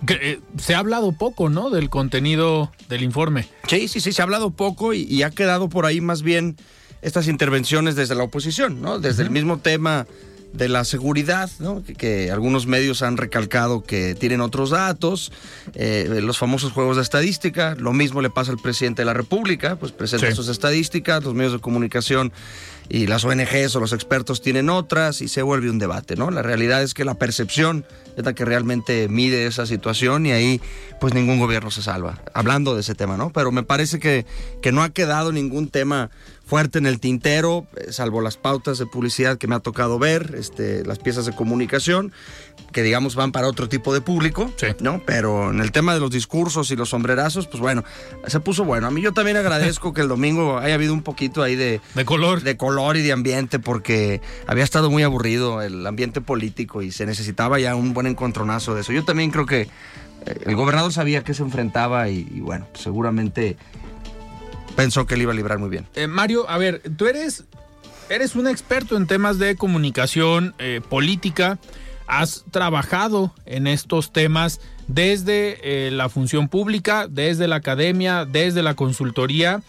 [0.08, 1.70] Eh, se ha hablado poco, ¿no?
[1.70, 3.48] Del contenido del informe.
[3.68, 6.58] Sí, sí, sí, se ha hablado poco y ha quedado por ahí más bien
[7.04, 9.00] estas intervenciones desde la oposición, ¿no?
[9.00, 10.08] Desde el mismo tema
[10.54, 11.84] de la seguridad, ¿no?
[11.84, 15.32] que, algunos medios han recalcado que tienen otros datos,
[15.74, 19.78] eh, los famosos juegos de estadística, lo mismo le pasa al presidente de la República,
[19.78, 22.32] pues presenta sus estadísticas, los medios de comunicación
[22.88, 26.30] y las ONGs o los expertos tienen otras y se vuelve un debate, ¿no?
[26.30, 27.86] La realidad es que la percepción
[28.16, 30.62] es la que realmente mide esa situación y ahí
[31.00, 33.32] pues ningún gobierno se salva, hablando de ese tema, ¿no?
[33.32, 34.26] Pero me parece que,
[34.62, 36.12] que no ha quedado ningún tema
[36.46, 40.36] fuerte en el tintero, eh, salvo las pautas de publicidad que me ha tocado ver,
[40.38, 42.12] este, las piezas de comunicación,
[42.72, 45.02] que digamos van para otro tipo de público, ¿no?
[45.06, 47.84] Pero en el tema de los discursos y los sombrerazos, pues bueno,
[48.28, 48.88] se puso bueno.
[48.88, 51.82] A mí yo también agradezco que el domingo haya habido un poquito ahí de...
[51.96, 52.42] De color.
[52.42, 57.06] De color y de ambiente, porque había estado muy aburrido el ambiente político y se
[57.06, 58.92] necesitaba ya un buen encontronazo de eso.
[58.92, 59.70] Yo también creo que eh,
[60.46, 63.56] el gobernador sabía que se enfrentaba y, y bueno, seguramente
[64.76, 65.88] pensó que él iba a librar muy bien.
[65.96, 67.46] Eh, Mario, a ver, tú eres,
[68.10, 71.60] eres un experto en temas de comunicación eh, política,
[72.08, 78.76] has trabajado en estos temas desde eh, la función pública, desde la academia, desde la
[78.76, 79.62] consultoría,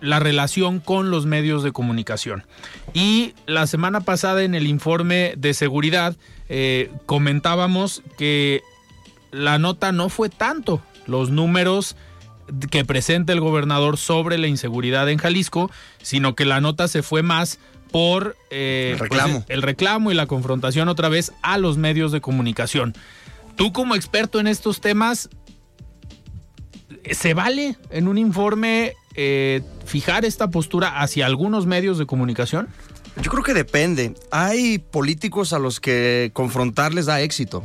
[0.00, 2.44] la relación con los medios de comunicación.
[2.92, 6.16] Y la semana pasada en el informe de seguridad
[7.06, 8.60] comentábamos que
[9.30, 11.96] la nota no fue tanto, los números
[12.70, 15.70] que presenta el gobernador sobre la inseguridad en Jalisco,
[16.02, 17.58] sino que la nota se fue más
[17.90, 19.34] por eh, el, reclamo.
[19.34, 22.94] Pues, el reclamo y la confrontación otra vez a los medios de comunicación.
[23.56, 25.28] Tú como experto en estos temas,
[27.10, 32.68] ¿se vale en un informe eh, fijar esta postura hacia algunos medios de comunicación?
[33.22, 34.14] Yo creo que depende.
[34.32, 37.64] Hay políticos a los que confrontarles da éxito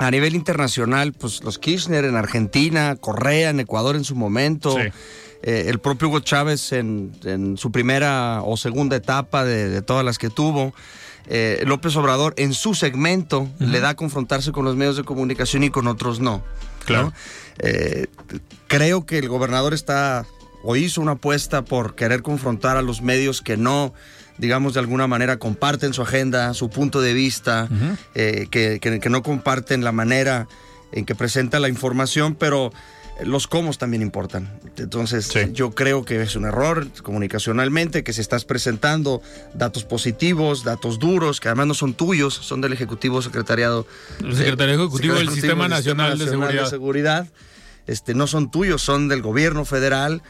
[0.00, 5.64] a nivel internacional, pues los Kirchner en Argentina, Correa en Ecuador en su momento, eh,
[5.66, 7.12] el propio Hugo Chávez en,
[7.58, 10.72] su primera o segunda etapa de, todas las que tuvo.
[11.26, 15.64] Eh, López Obrador en su segmento le da a confrontarse con los medios de comunicación
[15.64, 16.42] y con otros no.
[16.86, 17.12] Claro.
[17.58, 18.06] Eh,
[18.68, 20.24] creo que el gobernador está
[20.62, 23.92] o hizo una apuesta por querer confrontar a los medios que no
[24.40, 27.68] digamos, de alguna manera comparten su agenda, su punto de vista,
[28.14, 30.48] eh, que, que, no comparten la manera
[30.92, 32.72] en que presenta la información, pero
[33.22, 34.50] los cómo también importan.
[34.78, 39.20] Entonces, yo creo que es un error comunicacionalmente, que si estás presentando
[39.54, 43.86] datos positivos, datos duros, que además no son tuyos, son del Ejecutivo Secretariado.
[44.24, 46.64] El Secretario Ejecutivo del Sistema Nacional, de Seguridad.
[46.64, 47.26] De Seguridad.
[47.86, 50.22] Este, no son tuyos, son del gobierno federal.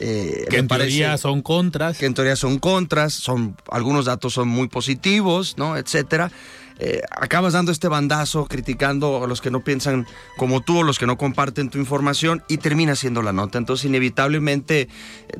[0.00, 1.98] Eh, que en teoría son contras.
[1.98, 5.76] Que en teoría son contras, son, algunos datos son muy positivos, ¿no?
[5.76, 6.30] Etcétera.
[6.78, 10.06] Eh, acabas dando este bandazo criticando a los que no piensan
[10.36, 13.58] como tú o los que no comparten tu información y termina siendo la nota.
[13.58, 14.88] Entonces, inevitablemente eh,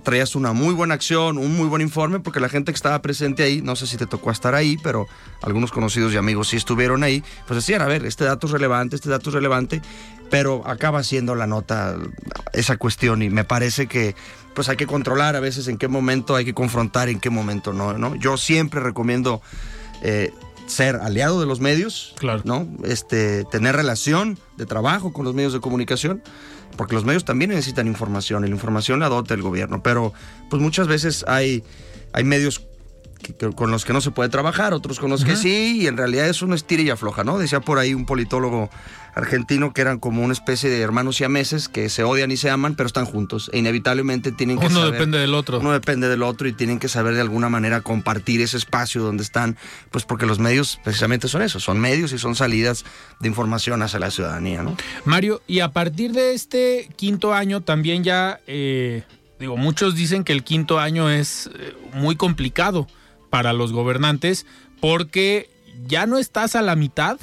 [0.03, 3.43] traías una muy buena acción, un muy buen informe, porque la gente que estaba presente
[3.43, 5.07] ahí, no sé si te tocó estar ahí, pero
[5.43, 8.97] algunos conocidos y amigos sí estuvieron ahí, pues decían, a ver, este dato es relevante,
[8.97, 9.83] este dato es relevante,
[10.31, 11.97] pero acaba siendo la nota
[12.53, 14.15] esa cuestión y me parece que
[14.55, 17.75] pues hay que controlar a veces en qué momento hay que confrontar, en qué momento
[17.75, 18.15] no, ¿no?
[18.17, 19.43] Yo siempre recomiendo
[20.03, 20.33] eh,
[20.67, 22.43] ser aliado de los medios, claro.
[22.45, 22.69] ¿no?
[22.85, 26.23] Este, tener relación de trabajo con los medios de comunicación,
[26.77, 30.13] porque los medios también necesitan información y la información la dota el gobierno, pero
[30.51, 31.65] pues muchas veces hay,
[32.13, 32.67] hay medios
[33.55, 36.29] con los que no se puede trabajar, otros con los que sí, y en realidad
[36.29, 37.39] es una estira y afloja, ¿no?
[37.39, 38.71] Decía por ahí un politólogo
[39.17, 42.75] argentino que eran como una especie de hermanos siameses que se odian y se aman,
[42.77, 45.59] pero están juntos e inevitablemente tienen que uno depende del otro.
[45.59, 49.23] Uno depende del otro y tienen que saber de alguna manera compartir ese espacio donde
[49.23, 49.57] están,
[49.91, 52.85] pues porque los medios precisamente son eso, son medios y son salidas
[53.19, 54.77] de información hacia la ciudadanía, ¿no?
[55.07, 59.05] Mario, y a partir de este quinto año también ya, eh,
[59.41, 62.87] digo, muchos dicen que el quinto año es eh, muy complicado
[63.37, 64.47] para los gobernantes
[64.81, 65.51] porque
[65.87, 67.19] ya no estás a la mitad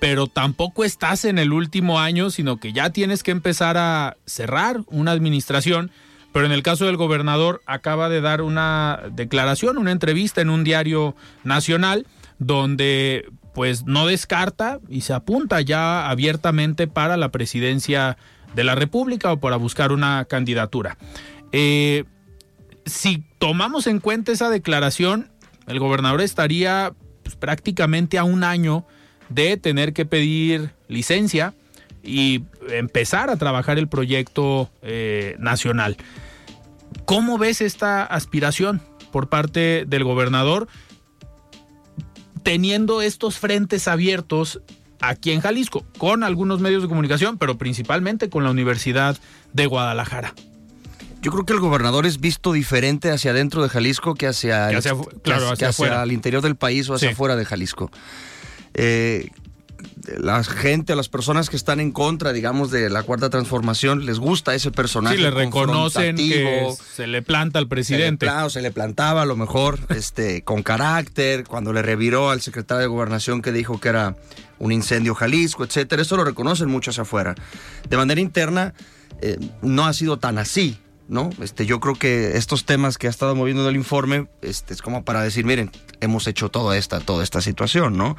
[0.00, 4.80] pero tampoco estás en el último año, sino que ya tienes que empezar a cerrar
[4.88, 5.92] una administración.
[6.32, 10.64] Pero en el caso del gobernador acaba de dar una declaración, una entrevista en un
[10.64, 11.14] diario
[11.44, 12.08] nacional
[12.40, 18.16] donde pues no descarta y se apunta ya abiertamente para la presidencia
[18.56, 20.98] de la República o para buscar una candidatura.
[21.52, 22.04] Eh,
[22.86, 25.30] si tomamos en cuenta esa declaración,
[25.66, 28.86] el gobernador estaría pues, prácticamente a un año
[29.28, 31.54] de tener que pedir licencia
[32.02, 35.96] y empezar a trabajar el proyecto eh, nacional.
[37.04, 40.68] ¿Cómo ves esta aspiración por parte del gobernador
[42.42, 44.60] teniendo estos frentes abiertos
[45.00, 49.16] aquí en Jalisco, con algunos medios de comunicación, pero principalmente con la Universidad
[49.52, 50.34] de Guadalajara?
[51.22, 54.68] Yo creo que el gobernador es visto diferente hacia adentro de Jalisco que hacia,
[55.22, 57.90] claro, hacia, el interior del país o hacia afuera de Jalisco.
[58.72, 59.28] Eh,
[60.18, 64.54] la gente, las personas que están en contra, digamos, de la cuarta transformación, les gusta
[64.54, 65.16] ese personaje.
[65.16, 68.26] Sí, le reconocen que se le planta al presidente.
[68.26, 72.40] Se le, se le plantaba a lo mejor, este, con carácter, cuando le reviró al
[72.40, 74.16] secretario de gobernación que dijo que era
[74.58, 76.02] un incendio Jalisco, etcétera.
[76.02, 77.34] Eso lo reconocen mucho hacia afuera.
[77.88, 78.74] De manera interna,
[79.20, 80.78] eh, no ha sido tan así.
[81.10, 81.30] ¿No?
[81.42, 85.04] Este, yo creo que estos temas que ha estado moviendo el informe este, es como
[85.04, 88.16] para decir, miren, hemos hecho toda esta, toda esta situación, ¿no?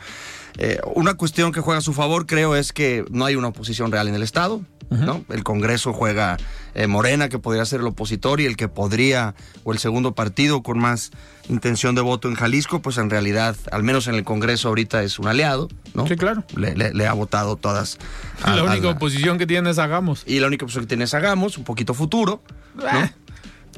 [0.57, 3.91] Eh, una cuestión que juega a su favor, creo, es que no hay una oposición
[3.91, 4.61] real en el Estado.
[4.89, 5.23] ¿no?
[5.29, 6.35] El Congreso juega
[6.75, 10.63] eh, Morena, que podría ser el opositor, y el que podría, o el segundo partido
[10.63, 11.11] con más
[11.47, 15.17] intención de voto en Jalisco, pues en realidad, al menos en el Congreso ahorita es
[15.17, 16.07] un aliado, ¿no?
[16.07, 16.43] Sí, claro.
[16.55, 17.97] Le, ha votado todas.
[18.45, 20.23] la única oposición que tiene es Hagamos.
[20.25, 22.41] Y la única oposición que tiene es Hagamos, un poquito futuro,
[22.75, 23.09] ¿no?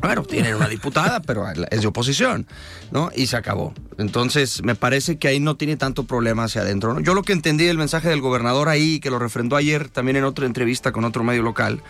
[0.03, 2.45] Bueno, tienen una diputada, pero es de oposición,
[2.91, 3.09] ¿no?
[3.15, 3.73] Y se acabó.
[3.97, 6.99] Entonces, me parece que ahí no tiene tanto problema hacia adentro, ¿no?
[6.99, 10.25] Yo lo que entendí del mensaje del gobernador ahí, que lo refrendó ayer también en
[10.25, 11.81] otra entrevista con otro medio local,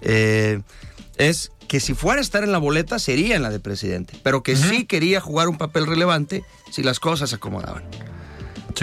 [0.00, 0.60] eh,
[1.18, 4.42] es que si fuera a estar en la boleta sería en la de presidente, pero
[4.42, 6.42] que sí quería jugar un papel relevante
[6.72, 7.84] si las cosas se acomodaban.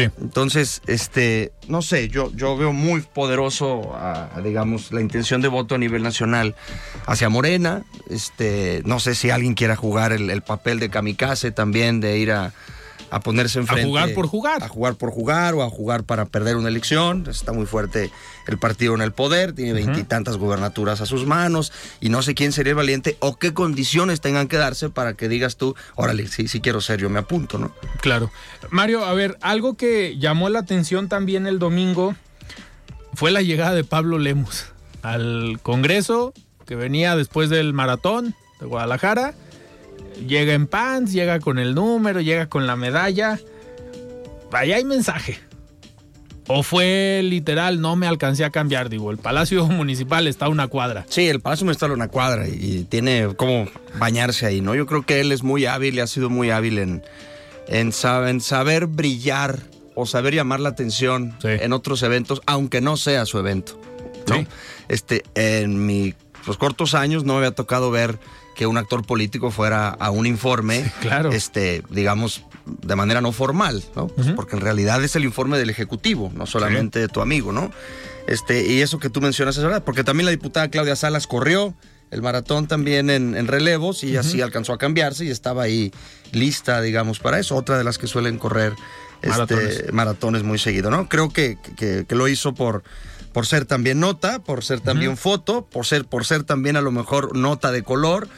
[0.01, 3.93] Entonces, este, no sé, yo, yo veo muy poderoso,
[4.43, 6.55] digamos, la intención de voto a nivel nacional
[7.05, 7.83] hacia Morena.
[8.09, 12.31] Este, no sé si alguien quiera jugar el, el papel de kamikaze también, de ir
[12.31, 12.53] a,
[13.13, 13.83] a ponerse enfrente.
[13.83, 14.63] A jugar por jugar.
[14.63, 17.25] A jugar por jugar o a jugar para perder una elección.
[17.29, 18.09] Está muy fuerte
[18.47, 22.51] el partido en el poder, tiene veintitantas gubernaturas a sus manos y no sé quién
[22.51, 26.47] sería el valiente o qué condiciones tengan que darse para que digas tú, órale, sí,
[26.47, 27.71] sí quiero ser, yo me apunto, ¿no?
[28.01, 28.31] Claro.
[28.71, 32.15] Mario, a ver, algo que llamó la atención también el domingo
[33.13, 34.65] fue la llegada de Pablo Lemus
[35.03, 36.33] al Congreso,
[36.65, 39.35] que venía después del maratón de Guadalajara
[40.27, 43.39] Llega en pants, llega con el número, llega con la medalla.
[44.51, 45.39] Allá hay mensaje.
[46.47, 48.89] ¿O fue literal, no me alcancé a cambiar?
[48.89, 51.05] Digo, el Palacio Municipal está a una cuadra.
[51.09, 54.75] Sí, el Palacio Municipal está a una cuadra y tiene como bañarse ahí, ¿no?
[54.75, 57.03] Yo creo que él es muy hábil y ha sido muy hábil en,
[57.67, 59.59] en, saber brillar
[59.95, 63.79] o saber llamar la atención en otros eventos, aunque no sea su evento.
[64.27, 64.45] ¿no?
[64.87, 66.15] Este, en mis
[66.57, 68.19] cortos años no me había tocado ver
[68.55, 71.31] que un actor político fuera a un informe, claro.
[71.31, 74.07] este, digamos, de manera no formal, ¿no?
[74.07, 77.71] Pues porque en realidad es el informe del Ejecutivo, no solamente de tu amigo, ¿no?
[78.27, 81.73] Este, y eso que tú mencionas es verdad, porque también la diputada Claudia Salas corrió
[82.13, 85.91] el maratón también en, relevos y así alcanzó a cambiarse y estaba ahí
[86.31, 87.55] lista, digamos, para eso.
[87.55, 88.73] Otra de las que suelen correr
[89.23, 90.43] este, maratones.
[90.43, 91.09] muy seguido, ¿no?
[91.09, 92.83] Creo que, que, lo hizo por,
[93.33, 96.91] por ser también nota, por ser también foto, por ser, por ser también a lo
[96.91, 98.29] mejor nota de color.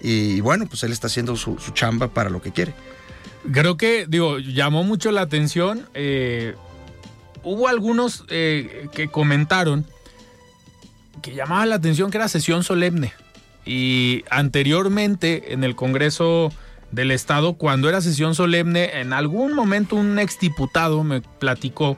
[0.00, 2.74] Y, bueno, pues él está haciendo su, chamba para lo que quiere.
[3.52, 5.88] Creo que, digo, llamó mucho la atención.
[5.94, 6.54] Eh,
[7.42, 9.86] hubo algunos eh, que comentaron
[11.22, 13.12] que llamaba la atención que era sesión solemne.
[13.64, 16.52] Y anteriormente en el Congreso
[16.92, 21.96] del Estado, cuando era sesión solemne, en algún momento un exdiputado me platicó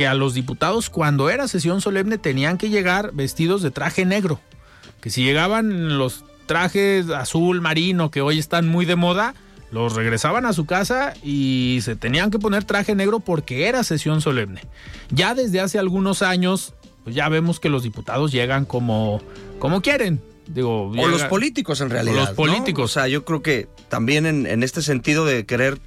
[0.00, 4.40] que a los diputados cuando era sesión solemne tenían que llegar vestidos de traje negro.
[5.02, 9.34] Que si llegaban los trajes azul marino que hoy están muy de moda,
[9.70, 14.22] los regresaban a su casa y se tenían que poner traje negro porque era sesión
[14.22, 14.62] solemne.
[15.10, 16.72] Ya desde hace algunos años,
[17.04, 19.20] pues ya vemos que los diputados llegan como,
[19.58, 20.22] como quieren.
[20.46, 22.14] Digo, o llega- los políticos en realidad.
[22.16, 22.34] los ¿no?
[22.36, 22.84] políticos.
[22.90, 25.78] O sea, yo creo que también en, en este sentido de querer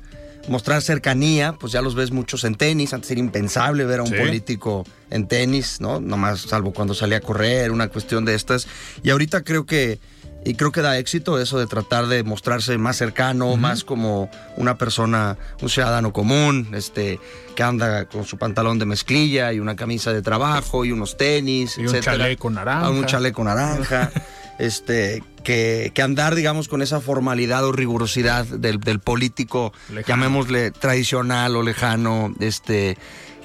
[0.47, 2.93] mostrar cercanía, pues ya los ves muchos en tenis.
[2.93, 4.15] Antes era impensable ver a un Sí.
[4.15, 5.99] político en tenis, ¿no?
[5.99, 8.67] Nomás salvo cuando salía a correr, una cuestión de estas.
[9.03, 9.99] Y ahorita creo que.
[10.45, 14.77] Y creo que da éxito eso de tratar de mostrarse más cercano, más como una
[14.77, 17.17] persona, un ciudadano común, este,
[17.55, 21.77] que anda con su pantalón de mezclilla y una camisa de trabajo y unos tenis,
[21.77, 22.87] Y un chaleco naranja.
[22.87, 24.11] Ah, un chaleco naranja.
[24.59, 30.07] este, que, que andar, digamos, con esa formalidad o rigurosidad del, del político, Lejano.
[30.07, 32.97] llamémosle tradicional o lejano, este,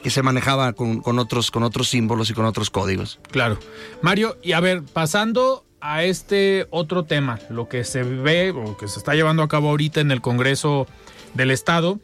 [0.03, 3.19] que se manejaba con, con otros, con otros símbolos y con otros códigos.
[3.31, 3.59] Claro.
[4.03, 8.89] Mario, y a ver, pasando a este otro tema, lo que se ve o que
[8.89, 10.87] se está llevando a cabo ahorita en el Congreso
[11.35, 12.01] del Estado,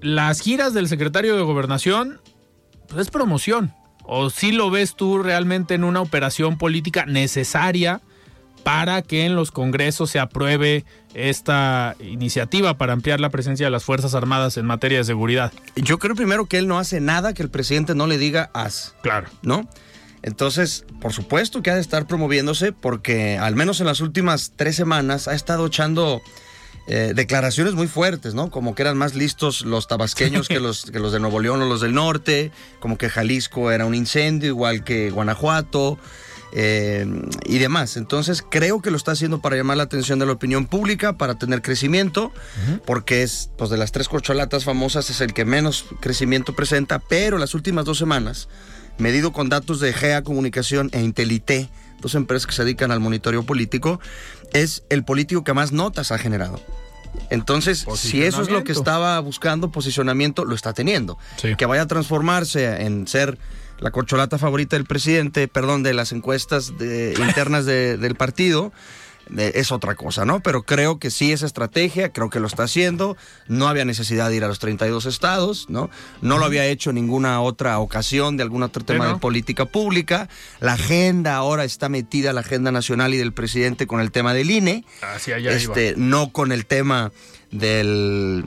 [0.00, 2.20] las giras del secretario de Gobernación,
[2.88, 3.74] pues es promoción.
[4.04, 8.00] ¿O si lo ves tú realmente en una operación política necesaria
[8.66, 13.84] para que en los congresos se apruebe esta iniciativa para ampliar la presencia de las
[13.84, 15.52] Fuerzas Armadas en materia de seguridad?
[15.76, 18.96] Yo creo primero que él no hace nada que el presidente no le diga haz.
[19.02, 19.28] Claro.
[19.42, 19.68] ¿no?
[20.24, 24.74] Entonces, por supuesto que ha de estar promoviéndose porque al menos en las últimas tres
[24.74, 26.20] semanas ha estado echando
[26.88, 28.50] eh, declaraciones muy fuertes, ¿no?
[28.50, 31.66] Como que eran más listos los tabasqueños que, los, que los de Nuevo León o
[31.66, 32.50] los del norte,
[32.80, 36.00] como que Jalisco era un incendio, igual que Guanajuato.
[36.52, 37.06] Eh,
[37.44, 37.96] y demás.
[37.96, 41.36] Entonces creo que lo está haciendo para llamar la atención de la opinión pública, para
[41.36, 42.32] tener crecimiento,
[42.84, 47.38] porque es, pues de las tres corcholatas famosas es el que menos crecimiento presenta, pero
[47.38, 48.48] las últimas dos semanas
[48.98, 51.68] medido con datos de GEA Comunicación e Intelité,
[52.00, 54.00] dos empresas que se dedican al monitoreo político,
[54.52, 56.60] es el político que más notas ha generado.
[57.30, 61.18] Entonces, si eso es lo que estaba buscando, posicionamiento, lo está teniendo.
[61.36, 61.56] Sí.
[61.56, 63.38] Que vaya a transformarse en ser
[63.80, 68.72] la corcholata favorita del presidente, perdón, de las encuestas de- internas de- del partido,
[69.36, 70.38] es otra cosa, ¿no?
[70.38, 73.16] Pero creo que sí es estrategia, creo que lo está haciendo.
[73.48, 75.90] No había necesidad de ir a los 32 estados, ¿no?
[76.22, 80.28] No lo había hecho en ninguna otra ocasión de algún otro tema de política pública.
[80.60, 84.48] La agenda ahora está metida, la agenda nacional y del presidente con el tema del
[84.48, 85.56] INE Hacia allá iba.
[85.74, 87.10] este, no con el tema
[87.50, 88.46] del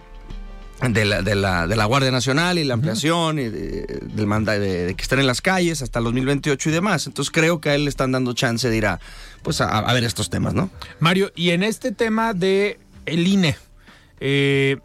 [0.87, 4.57] de la, de la, de la Guardia Nacional y la ampliación y de, del manda,
[4.57, 7.07] de, de que estén en las calles hasta el 2028 y demás.
[7.07, 8.99] Entonces creo que a él le están dando chance de ir a,
[9.43, 10.69] pues a, a ver estos temas, ¿no?
[10.99, 13.57] Mario, y en este tema de el INE,
[14.19, 14.77] eh,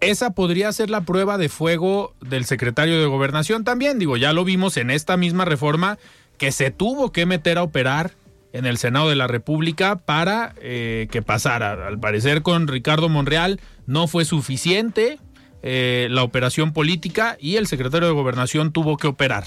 [0.00, 3.98] esa podría ser la prueba de fuego del secretario de Gobernación también.
[3.98, 5.98] Digo, ya lo vimos en esta misma reforma
[6.36, 8.12] que se tuvo que meter a operar
[8.52, 11.86] en el Senado de la República para eh, que pasara.
[11.86, 15.18] Al parecer con Ricardo Monreal no fue suficiente
[15.62, 19.44] eh, la operación política y el secretario de Gobernación tuvo que operar.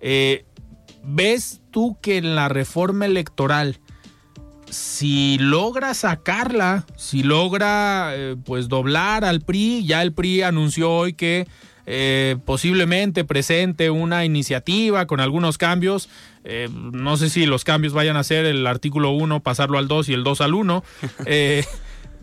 [0.00, 0.44] Eh,
[1.04, 3.80] ¿Ves tú que en la reforma electoral
[4.70, 11.14] si logra sacarla, si logra eh, pues doblar al PRI, ya el PRI anunció hoy
[11.14, 11.46] que
[11.90, 16.10] eh, posiblemente presente una iniciativa con algunos cambios.
[16.44, 20.10] Eh, no sé si los cambios vayan a ser el artículo 1, pasarlo al 2
[20.10, 20.84] y el 2 al 1.
[21.24, 21.64] eh,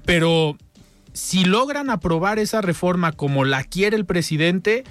[0.05, 0.55] pero
[1.16, 4.84] si logran aprobar esa reforma como la quiere el presidente,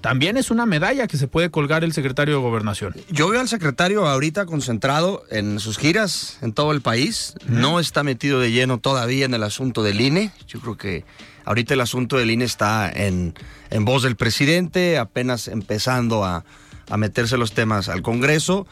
[0.00, 2.94] también es una medalla que se puede colgar el secretario de gobernación.
[3.10, 7.34] Yo veo al secretario ahorita concentrado en sus giras en todo el país.
[7.46, 10.32] No está metido de lleno todavía en el asunto del INE.
[10.46, 11.04] Yo creo que
[11.44, 13.34] ahorita el asunto del INE está en,
[13.70, 16.44] en voz del presidente, apenas empezando a,
[16.88, 18.66] a meterse los temas al Congreso.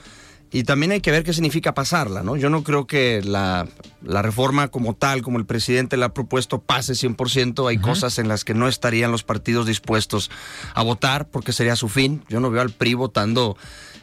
[0.51, 2.37] Y también hay que ver qué significa pasarla, ¿no?
[2.37, 3.67] Yo no creo que la,
[4.03, 7.69] la reforma como tal, como el presidente la ha propuesto, pase 100%.
[7.69, 10.31] Hay cosas en las que no estarían los partidos dispuestos
[10.75, 12.23] a votar porque sería su fin.
[12.29, 13.57] Yo no veo al PRI votando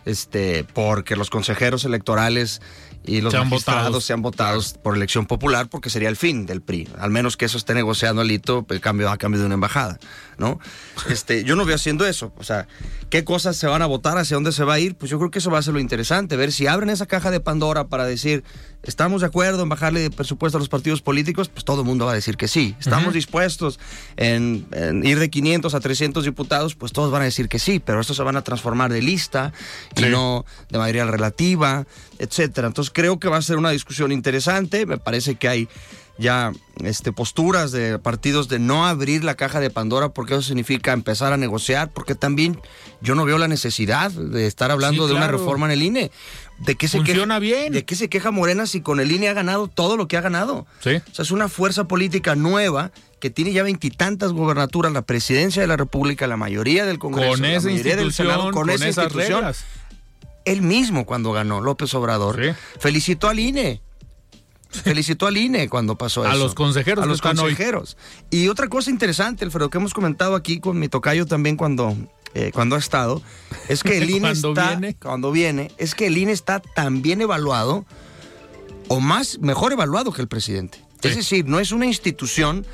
[0.05, 2.61] este, porque los consejeros electorales
[3.07, 4.05] y los Sean magistrados votados.
[4.05, 6.87] sean votados por elección popular porque sería el fin del PRI.
[6.97, 9.99] Al menos que eso esté negociando alito el cambio a cambio de una embajada,
[10.37, 10.59] ¿no?
[11.09, 12.33] Este, yo no veo haciendo eso.
[12.37, 12.67] O sea,
[13.09, 14.17] ¿qué cosas se van a votar?
[14.17, 14.95] ¿Hacia dónde se va a ir?
[14.95, 17.29] Pues yo creo que eso va a ser lo interesante, ver si abren esa caja
[17.31, 18.43] de Pandora para decir,
[18.85, 22.05] estamos de acuerdo en bajarle de presupuesto a los partidos políticos, pues todo el mundo
[22.05, 22.75] va a decir que sí.
[22.79, 23.79] Estamos dispuestos
[24.15, 27.79] en, en ir de 500 a 300 diputados, pues todos van a decir que sí,
[27.79, 29.53] pero estos se van a transformar de lista
[29.95, 31.85] y no de mayoría relativa,
[32.19, 32.67] etcétera.
[32.67, 34.85] Entonces creo que va a ser una discusión interesante.
[34.85, 35.69] Me parece que hay
[36.17, 40.93] ya este, posturas de partidos de no abrir la caja de Pandora porque eso significa
[40.93, 42.59] empezar a negociar, porque también
[43.01, 46.11] yo no veo la necesidad de estar hablando Sí, de una reforma en el INE.
[46.59, 47.73] ¿De qué se Funciona queja, bien.
[47.73, 50.21] ¿De qué se queja Morena si con el INE ha ganado todo lo que ha
[50.21, 50.65] ganado?
[50.79, 50.95] Sí.
[50.95, 55.67] O sea, es una fuerza política nueva que tiene ya veintitantas gobernaturas, la presidencia de
[55.67, 59.05] la República, la mayoría del Congreso, Con la esa mayoría del Senado, con, esa esas
[59.05, 59.39] institución.
[59.39, 59.65] reglas.
[60.45, 62.51] Él mismo cuando ganó, López Obrador, Sí.
[62.79, 63.81] felicitó al INE.
[64.69, 66.37] Felicitó al INE cuando pasó A eso.
[66.37, 67.35] los consejeros A los hoy.
[67.35, 67.97] consejeros.
[68.29, 71.95] Y otra cosa interesante, Alfredo, que hemos comentado aquí con mi tocayo también cuando,
[72.35, 73.21] eh, cuando ha estado,
[73.69, 74.69] es que el INE Cuando está.
[74.69, 74.95] viene.
[74.95, 77.85] Cuando viene, es que el INE está tan bien evaluado
[78.89, 80.77] o más, mejor evaluado que el presidente.
[81.01, 81.07] Sí.
[81.09, 82.65] Es decir, no es una institución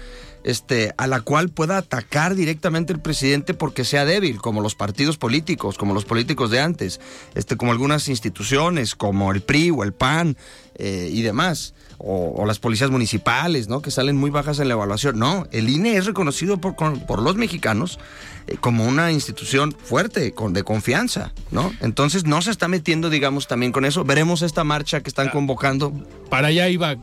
[0.43, 5.17] este, a la cual pueda atacar directamente el presidente porque sea débil, como los partidos
[5.17, 6.99] políticos, como los políticos de antes,
[7.35, 10.37] este, como algunas instituciones, como el PRI o el PAN
[10.75, 13.81] eh, y demás, o, o las policías municipales, ¿no?
[13.81, 15.19] que salen muy bajas en la evaluación.
[15.19, 17.99] No, el INE es reconocido por, por los mexicanos
[18.47, 21.71] eh, como una institución fuerte, con, de confianza, ¿no?
[21.81, 24.03] Entonces no se está metiendo, digamos, también con eso.
[24.03, 25.93] Veremos esta marcha que están convocando.
[26.29, 26.97] Para allá iba.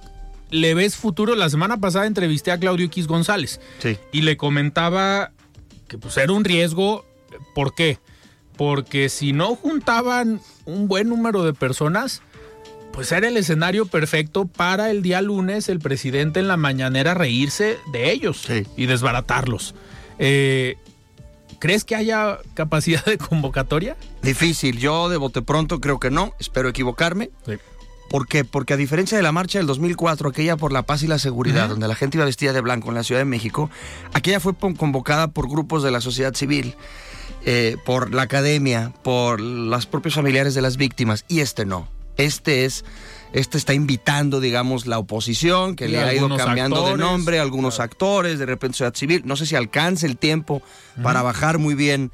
[0.51, 1.35] ¿Le ves futuro?
[1.35, 3.99] La semana pasada entrevisté a Claudio X González Sí.
[4.13, 5.33] y le comentaba
[5.89, 7.05] que pues era un riesgo.
[7.55, 7.99] ¿Por qué?
[8.57, 12.23] Porque si no juntaban un buen número de personas,
[12.93, 17.79] pues era el escenario perfecto para el día lunes el presidente en la mañanera reírse
[17.93, 18.67] de ellos Sí.
[18.77, 19.75] y desbaratarlos.
[20.19, 20.77] Eh,
[21.61, 23.97] ¿Crees que haya capacidad de convocatoria?
[24.23, 27.31] Difícil, yo de bote pronto creo que no, espero equivocarme.
[28.09, 28.45] ¿Por qué?
[28.45, 31.69] Porque a diferencia de la marcha del 2004, aquella por la paz y la seguridad,
[31.69, 33.71] donde la gente iba vestida de blanco en la Ciudad de México,
[34.15, 36.75] aquella fue convocada por grupos de la sociedad civil,
[37.45, 41.89] eh, por la academia, por los propios familiares de las víctimas, y este no.
[42.17, 42.85] Este es,
[43.33, 47.79] este está invitando, digamos, la oposición, que Y le ha ido cambiando de nombre, algunos
[47.79, 49.23] actores, de repente sociedad civil.
[49.25, 50.61] No sé si alcance el tiempo
[51.01, 52.11] para bajar muy bien,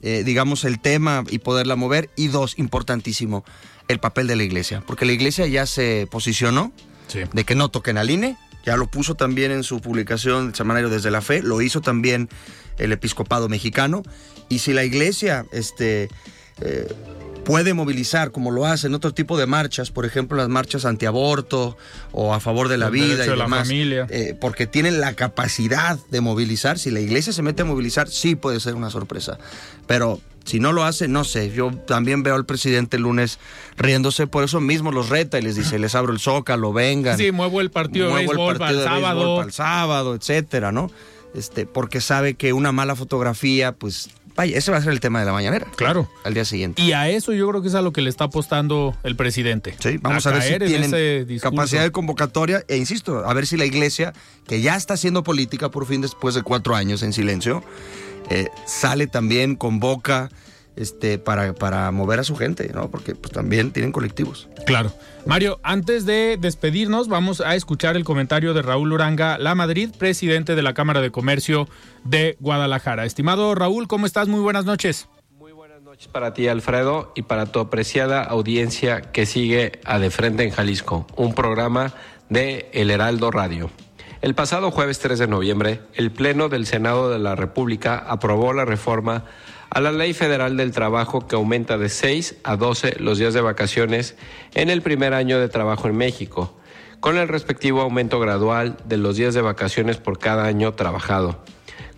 [0.00, 2.08] eh, digamos, el tema y poderla mover.
[2.14, 3.44] Y dos, importantísimo,
[3.88, 6.72] el papel de la iglesia, porque la iglesia ya se posicionó
[7.08, 7.20] Sí.
[7.32, 8.36] de que no toquen al INE,
[8.66, 12.28] ya lo puso también en su publicación semanario desde la fe, lo hizo también
[12.76, 14.02] el episcopado mexicano,
[14.50, 16.10] y si la iglesia este,
[16.60, 16.86] eh,
[17.46, 21.78] puede movilizar, como lo hace en otro tipo de marchas, por ejemplo las marchas antiaborto
[22.12, 24.06] o a favor de la El vida y de la demás, familia.
[24.10, 28.34] eh, porque tienen la capacidad de movilizar, si la iglesia se mete a movilizar, sí
[28.34, 29.38] puede ser una sorpresa,
[29.86, 30.20] pero...
[30.44, 31.50] Si no lo hace, no sé.
[31.50, 33.38] Yo también veo al presidente el lunes
[33.76, 37.32] riéndose, por eso mismo los reta y les dice, les abro el zócalo, vengan Sí,
[37.32, 39.36] muevo el partido de muevo el béisbol para el partido de béisbol sábado.
[39.36, 40.90] para el sábado, etcétera, ¿no?
[41.34, 45.20] Este, porque sabe que una mala fotografía, pues, vaya, ese va a ser el tema
[45.20, 45.66] de la mañanera.
[45.76, 46.08] Claro.
[46.24, 46.80] Al día siguiente.
[46.80, 49.74] Y a eso yo creo que es a lo que le está apostando el presidente.
[49.78, 53.66] Sí, vamos a, ver si tienen capacidad de convocatoria e insisto, a ver si la
[53.66, 54.14] iglesia,
[54.46, 57.62] que ya está haciendo política por fin después de cuatro años en silencio,
[58.30, 60.30] eh, sale también, convoca
[60.78, 62.90] este, para, para mover a su gente, ¿no?
[62.90, 64.48] Porque pues, también tienen colectivos.
[64.64, 64.92] Claro.
[65.26, 70.54] Mario, antes de despedirnos, vamos a escuchar el comentario de Raúl Uranga La Madrid, presidente
[70.54, 71.68] de la Cámara de Comercio
[72.04, 73.04] de Guadalajara.
[73.04, 74.28] Estimado Raúl, ¿cómo estás?
[74.28, 75.08] Muy buenas noches.
[76.12, 81.08] para ti, Alfredo, y para tu apreciada audiencia que sigue a De Frente en Jalisco,
[81.16, 81.92] un programa
[82.28, 83.68] de El Heraldo Radio.
[84.20, 88.64] El pasado jueves 3 de noviembre, el Pleno del Senado de la República aprobó la
[88.64, 89.24] reforma
[89.70, 93.42] a la Ley Federal del Trabajo que aumenta de 6 a 12 los días de
[93.42, 94.16] vacaciones
[94.54, 96.58] en el primer año de trabajo en México,
[96.98, 101.44] con el respectivo aumento gradual de los días de vacaciones por cada año trabajado.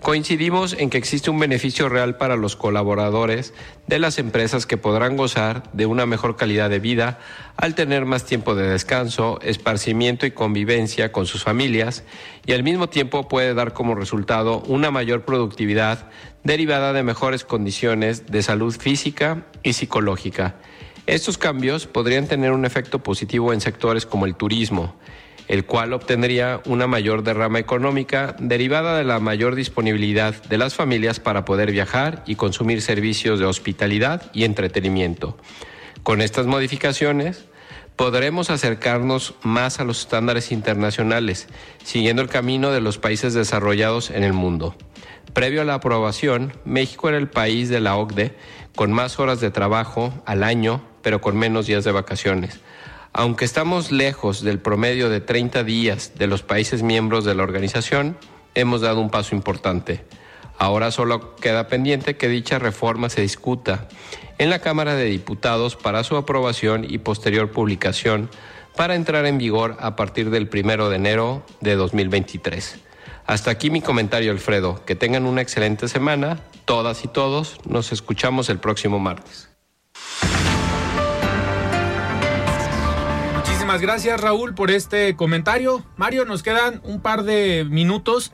[0.03, 3.53] Coincidimos en que existe un beneficio real para los colaboradores
[3.87, 7.19] de las empresas que podrán gozar de una mejor calidad de vida
[7.59, 12.03] al tener más tiempo de descanso, esparcimiento y convivencia con sus familias
[12.47, 16.09] y al mismo tiempo puede dar como resultado una mayor productividad
[16.45, 20.57] derivada de mejores condiciones de salud física y psicológica.
[21.07, 24.95] Estos cambios podrían tener un efecto positivo en sectores como el turismo,
[25.51, 31.19] el cual obtendría una mayor derrama económica derivada de la mayor disponibilidad de las familias
[31.19, 35.37] para poder viajar y consumir servicios de hospitalidad y entretenimiento.
[36.05, 37.47] Con estas modificaciones,
[37.97, 41.49] podremos acercarnos más a los estándares internacionales,
[41.83, 44.77] siguiendo el camino de los países desarrollados en el mundo.
[45.33, 48.37] Previo a la aprobación, México era el país de la OCDE
[48.77, 52.61] con más horas de trabajo al año, pero con menos días de vacaciones.
[53.13, 58.17] Aunque estamos lejos del promedio de 30 días de los países miembros de la organización,
[58.55, 60.05] hemos dado un paso importante.
[60.59, 63.89] Ahora solo queda pendiente que dicha reforma se discuta
[64.39, 68.31] en la Cámara de Diputados para su aprobación y posterior publicación
[68.77, 72.79] para entrar en vigor a partir del primero de enero de 2023.
[73.27, 74.85] Hasta aquí mi comentario, Alfredo.
[74.85, 77.59] Que tengan una excelente semana, todas y todos.
[77.67, 79.50] Nos escuchamos el próximo martes.
[83.79, 85.85] Gracias, Raúl, por este comentario.
[85.97, 88.33] Mario, nos quedan un par de minutos.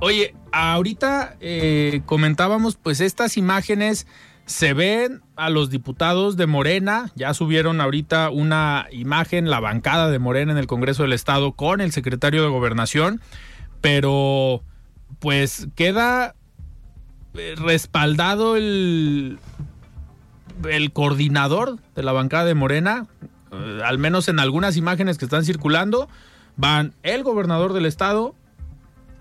[0.00, 4.08] Oye, ahorita eh, comentábamos, pues estas imágenes
[4.44, 10.18] se ven a los diputados de Morena, ya subieron ahorita una imagen, la bancada de
[10.18, 13.20] Morena en el Congreso del Estado con el secretario de Gobernación,
[13.80, 14.64] pero
[15.20, 16.34] pues queda
[17.34, 19.38] eh, respaldado el,
[20.68, 23.06] el coordinador de la bancada de Morena,
[23.84, 26.08] al menos en algunas imágenes que están circulando,
[26.56, 28.34] van el gobernador del Estado,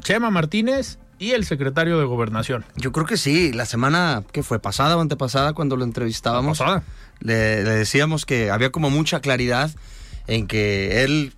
[0.01, 2.65] Chema Martínez y el secretario de Gobernación.
[2.75, 6.61] Yo creo que sí, la semana que fue pasada o antepasada cuando lo entrevistábamos,
[7.19, 9.69] Le, le, decíamos que había como mucha claridad
[10.27, 11.33] en que él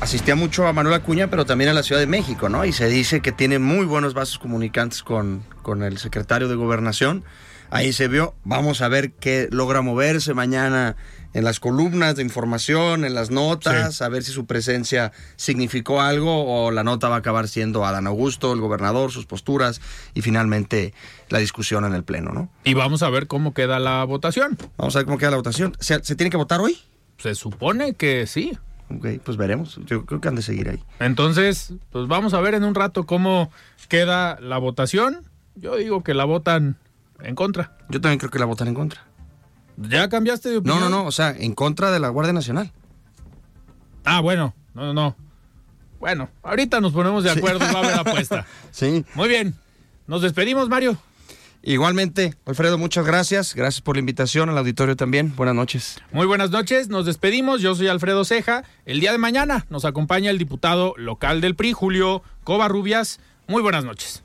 [0.00, 2.64] asistía mucho a Manuel Acuña, pero también a la Ciudad de México, ¿no?
[2.64, 7.24] Y se dice que tiene muy buenos vasos comunicantes con, con el secretario de Gobernación.
[7.70, 10.96] Ahí se vio, vamos a ver qué logra moverse mañana
[11.34, 16.44] en las columnas de información, en las notas, a ver si su presencia significó algo
[16.44, 19.80] o la nota va a acabar siendo Adán Augusto, el gobernador, sus posturas
[20.14, 20.94] y finalmente
[21.28, 22.50] la discusión en el Pleno, ¿no?
[22.64, 24.58] Y vamos a ver cómo queda la votación.
[24.76, 25.74] Vamos a ver cómo queda la votación.
[25.80, 26.78] ¿Se, tiene que votar hoy?
[27.18, 28.58] Se supone que sí.
[28.94, 29.80] Ok, pues veremos.
[29.86, 30.82] Yo creo que han de seguir ahí.
[31.00, 33.50] Entonces, pues vamos a ver en un rato cómo
[33.88, 35.22] queda la votación.
[35.54, 36.76] Yo digo que la votan
[37.20, 37.76] en contra.
[37.88, 39.06] Yo también creo que la votan en contra.
[39.76, 40.80] ¿Ya cambiaste de opinión?
[40.80, 42.72] No, no, no, o sea, en contra de la Guardia Nacional.
[44.04, 45.16] Ah, bueno, no, no, no.
[46.00, 48.46] Bueno, ahorita nos ponemos de acuerdo, va a haber apuesta.
[48.72, 49.04] Sí.
[49.14, 49.54] Muy bien.
[50.06, 50.98] Nos despedimos, Mario.
[51.62, 53.54] Igualmente, Alfredo, muchas gracias.
[53.54, 55.34] Gracias por la invitación al auditorio también.
[55.36, 56.00] Buenas noches.
[56.10, 56.88] Muy buenas noches.
[56.88, 57.60] Nos despedimos.
[57.60, 58.64] Yo soy Alfredo Ceja.
[58.84, 63.20] El día de mañana nos acompaña el diputado local del PRI, Julio Covarrubias.
[63.46, 64.24] Muy buenas noches.